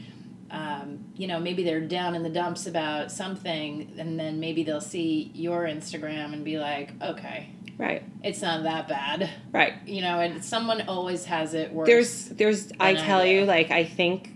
um, 0.51 1.05
you 1.15 1.27
know, 1.27 1.39
maybe 1.39 1.63
they're 1.63 1.81
down 1.81 2.15
in 2.15 2.23
the 2.23 2.29
dumps 2.29 2.67
about 2.67 3.12
something, 3.12 3.93
and 3.97 4.19
then 4.19 4.39
maybe 4.39 4.63
they'll 4.63 4.79
see 4.81 5.31
your 5.33 5.63
Instagram 5.65 6.33
and 6.33 6.45
be 6.45 6.57
like, 6.57 6.91
"Okay, 7.01 7.49
right 7.77 8.03
it's 8.23 8.41
not 8.41 8.63
that 8.63 8.88
bad," 8.88 9.29
right 9.51 9.73
you 9.86 10.01
know. 10.01 10.19
And 10.19 10.43
someone 10.43 10.81
always 10.88 11.25
has 11.25 11.53
it 11.53 11.71
worse. 11.73 11.88
there's 11.88 12.25
there's 12.29 12.71
i 12.79 12.93
than 12.93 13.03
I 13.03 13.05
tell 13.05 13.25
you 13.25 13.45
like 13.45 13.71
i 13.71 13.83
think 13.83 14.31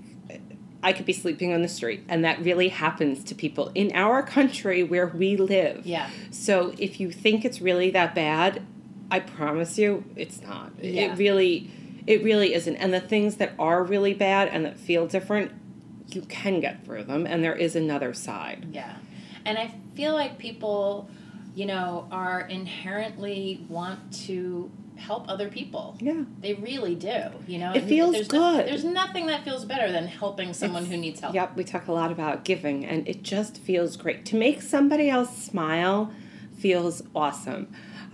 i 0.83 0.91
could 0.93 1.05
be 1.05 1.13
sleeping 1.13 1.53
on 1.53 1.61
the 1.61 1.67
street 1.67 2.03
and 2.09 2.23
that 2.25 2.39
really 2.43 2.69
happens 2.69 3.23
to 3.25 3.35
people 3.35 3.71
in 3.75 3.91
our 3.93 4.21
country 4.23 4.81
where 4.83 5.07
we 5.07 5.37
live 5.37 5.85
yeah, 5.85 6.09
so 6.31 6.73
if 6.79 6.99
you 6.99 7.11
think 7.11 7.45
it's 7.45 7.61
really 7.61 7.89
that 7.91 8.13
bad 8.15 8.61
i 9.11 9.19
promise 9.19 9.77
you 9.77 10.03
it's 10.15 10.41
not 10.41 10.71
Yeah. 10.81 11.13
it 11.13 11.17
really 11.17 11.69
it 12.07 12.23
really 12.23 12.53
isn't 12.55 12.75
and 12.77 12.91
the 12.93 12.99
things 13.01 13.35
that 13.37 13.53
are 13.59 13.83
really 13.83 14.13
bad 14.15 14.47
and 14.49 14.65
that 14.65 14.79
feel 14.79 15.05
different 15.07 15.51
you 16.15 16.21
can 16.23 16.59
get 16.59 16.83
through 16.85 17.03
them 17.03 17.25
and 17.25 17.43
there 17.43 17.55
is 17.55 17.75
another 17.75 18.13
side 18.13 18.67
Yeah. 18.71 18.95
And 19.45 19.57
I 19.57 19.73
feel 19.95 20.13
like 20.13 20.37
people, 20.37 21.09
you 21.55 21.65
know, 21.65 22.07
are 22.11 22.41
inherently 22.41 23.65
want 23.69 24.13
to 24.27 24.69
help 24.97 25.27
other 25.27 25.49
people. 25.49 25.97
yeah 25.99 26.23
They 26.41 26.53
really 26.53 26.93
do, 26.93 27.23
you 27.47 27.57
know. 27.57 27.71
It 27.73 27.85
feels 27.85 28.13
there's 28.13 28.31
no- 28.31 28.57
good. 28.57 28.67
there's 28.67 28.83
nothing 28.83 29.25
that 29.27 29.43
feels 29.43 29.65
better 29.65 29.91
than 29.91 30.05
helping 30.07 30.53
someone 30.53 30.83
It's- 30.83 30.95
who 30.95 31.01
needs 31.01 31.19
help. 31.21 31.33
Yep, 31.33 31.55
we 31.55 31.63
talk 31.63 31.87
a 31.87 31.91
lot 31.91 32.11
about 32.11 32.43
giving, 32.45 32.85
and 32.85 33.07
it 33.07 33.23
just 33.23 33.57
feels 33.57 33.97
great. 33.97 34.25
To 34.27 34.35
make 34.35 34.61
somebody 34.61 35.09
else 35.09 35.35
smile 35.35 36.11
feels 36.55 37.01
awesome. 37.15 37.67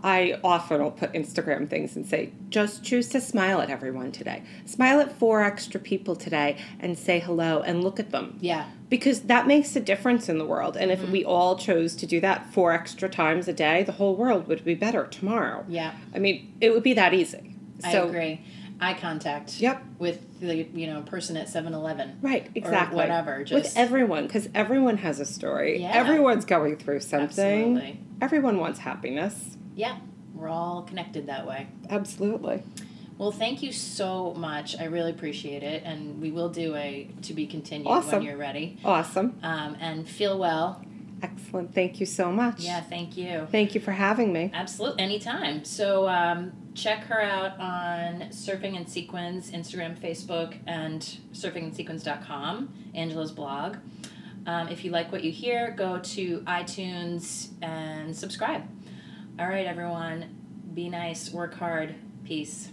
I 0.04 0.40
often 0.44 0.82
will 0.82 0.92
put 0.92 1.14
Instagram 1.14 1.68
things 1.68 1.96
and 1.96 2.06
say, 2.06 2.32
just 2.50 2.84
choose 2.84 3.10
to 3.10 3.22
smile 3.22 3.62
at 3.62 3.70
everyone 3.70 4.12
today. 4.12 4.44
Smile 4.66 5.00
at 5.00 5.18
four 5.18 5.42
extra 5.44 5.80
people 5.80 6.16
today 6.16 6.58
and 6.80 6.98
say 6.98 7.20
hello 7.20 7.62
and 7.62 7.84
look 7.84 8.00
at 8.00 8.12
them. 8.12 8.38
Yeah. 8.40 8.68
Because 8.90 9.22
that 9.22 9.48
makes 9.48 9.76
a 9.76 9.80
difference 9.80 10.30
in 10.30 10.38
the 10.38 10.46
world. 10.46 10.78
And 10.78 10.92
if 10.92 11.00
mm-hmm. 11.00 11.12
we 11.12 11.26
all 11.26 11.58
chose 11.58 11.96
to 11.96 12.06
do 12.06 12.22
that 12.22 12.54
four 12.54 12.72
extra 12.72 13.10
times 13.10 13.48
a 13.48 13.54
day, 13.54 13.84
the 13.84 13.94
whole 13.94 14.16
world 14.16 14.48
would 14.48 14.64
be 14.64 14.76
better 14.76 15.06
tomorrow. 15.08 15.66
Yeah. 15.68 15.94
I 16.14 16.20
mean, 16.20 16.54
it 16.62 16.72
would 16.72 16.84
be 16.84 16.94
that 16.94 17.14
easy. 17.14 17.56
I 17.84 17.92
So, 17.92 18.08
agree. 18.08 18.42
Eye 18.80 18.94
contact. 18.94 19.60
Yep. 19.60 19.84
With 19.98 20.40
the 20.40 20.68
you 20.76 20.86
know 20.86 21.02
person 21.02 21.36
at 21.36 21.48
7-Eleven. 21.48 22.20
Right, 22.22 22.48
exactly. 22.54 22.98
whatever, 22.98 23.40
With 23.40 23.64
just- 23.64 23.78
everyone, 23.78 24.28
because 24.28 24.48
everyone 24.54 24.98
has 24.98 25.20
a 25.20 25.26
story. 25.26 25.82
Yeah. 25.82 25.92
Everyone's 25.94 26.46
going 26.46 26.78
through 26.78 27.00
something. 27.00 27.78
Absolutely. 27.78 28.00
Everyone 28.22 28.60
wants 28.60 28.80
happiness. 28.80 29.57
Yeah. 29.78 30.00
We're 30.36 30.50
all 30.50 30.82
connected 30.84 31.28
that 31.28 31.48
way. 31.48 31.68
Absolutely. 31.90 32.62
Well, 33.18 33.32
thank 33.32 33.64
you 33.64 33.72
so 33.72 34.34
much. 34.34 34.76
I 34.80 34.84
really 34.86 35.10
appreciate 35.10 35.64
it, 35.64 35.82
and 35.84 36.22
we 36.22 36.30
will 36.30 36.50
do 36.50 36.76
a 36.76 37.10
to 37.24 37.34
be 37.34 37.48
continued 37.48 37.90
Awesome. 37.90 38.20
when 38.20 38.22
you're 38.24 38.38
ready. 38.38 38.78
Awesome. 38.84 39.40
Um, 39.42 39.76
and 39.80 40.08
feel 40.08 40.38
well. 40.38 40.84
Excellent. 41.24 41.74
Thank 41.74 42.00
you 42.00 42.06
so 42.06 42.32
much. 42.32 42.60
Yeah, 42.60 42.82
thank 42.82 43.18
you. 43.18 43.48
Thank 43.52 43.74
you 43.74 43.82
for 43.82 43.92
having 43.92 44.32
me. 44.32 44.52
Absolutely, 44.54 45.02
anytime. 45.02 45.64
So 45.66 46.08
um, 46.08 46.52
check 46.76 47.06
her 47.06 47.20
out 47.20 47.60
on 47.60 48.30
Surfing 48.30 48.78
and 48.78 48.88
Sequins, 48.88 49.50
Instagram, 49.50 49.98
Facebook, 49.98 50.56
and 50.68 51.02
surfingandsequins.com, 51.34 52.74
Angela's 52.94 53.32
blog. 53.32 53.78
Um, 54.46 54.68
if 54.68 54.86
you 54.86 54.92
like 54.92 55.12
what 55.12 55.24
you 55.24 55.32
hear, 55.32 55.72
go 55.72 55.98
to 56.00 56.40
iTunes 56.42 57.48
and 57.64 58.16
subscribe. 58.16 58.64
All 59.40 59.48
right, 59.48 59.68
everyone, 59.68 60.36
be 60.74 60.90
nice, 60.90 61.32
work 61.32 61.54
hard, 61.54 61.94
peace. 62.26 62.70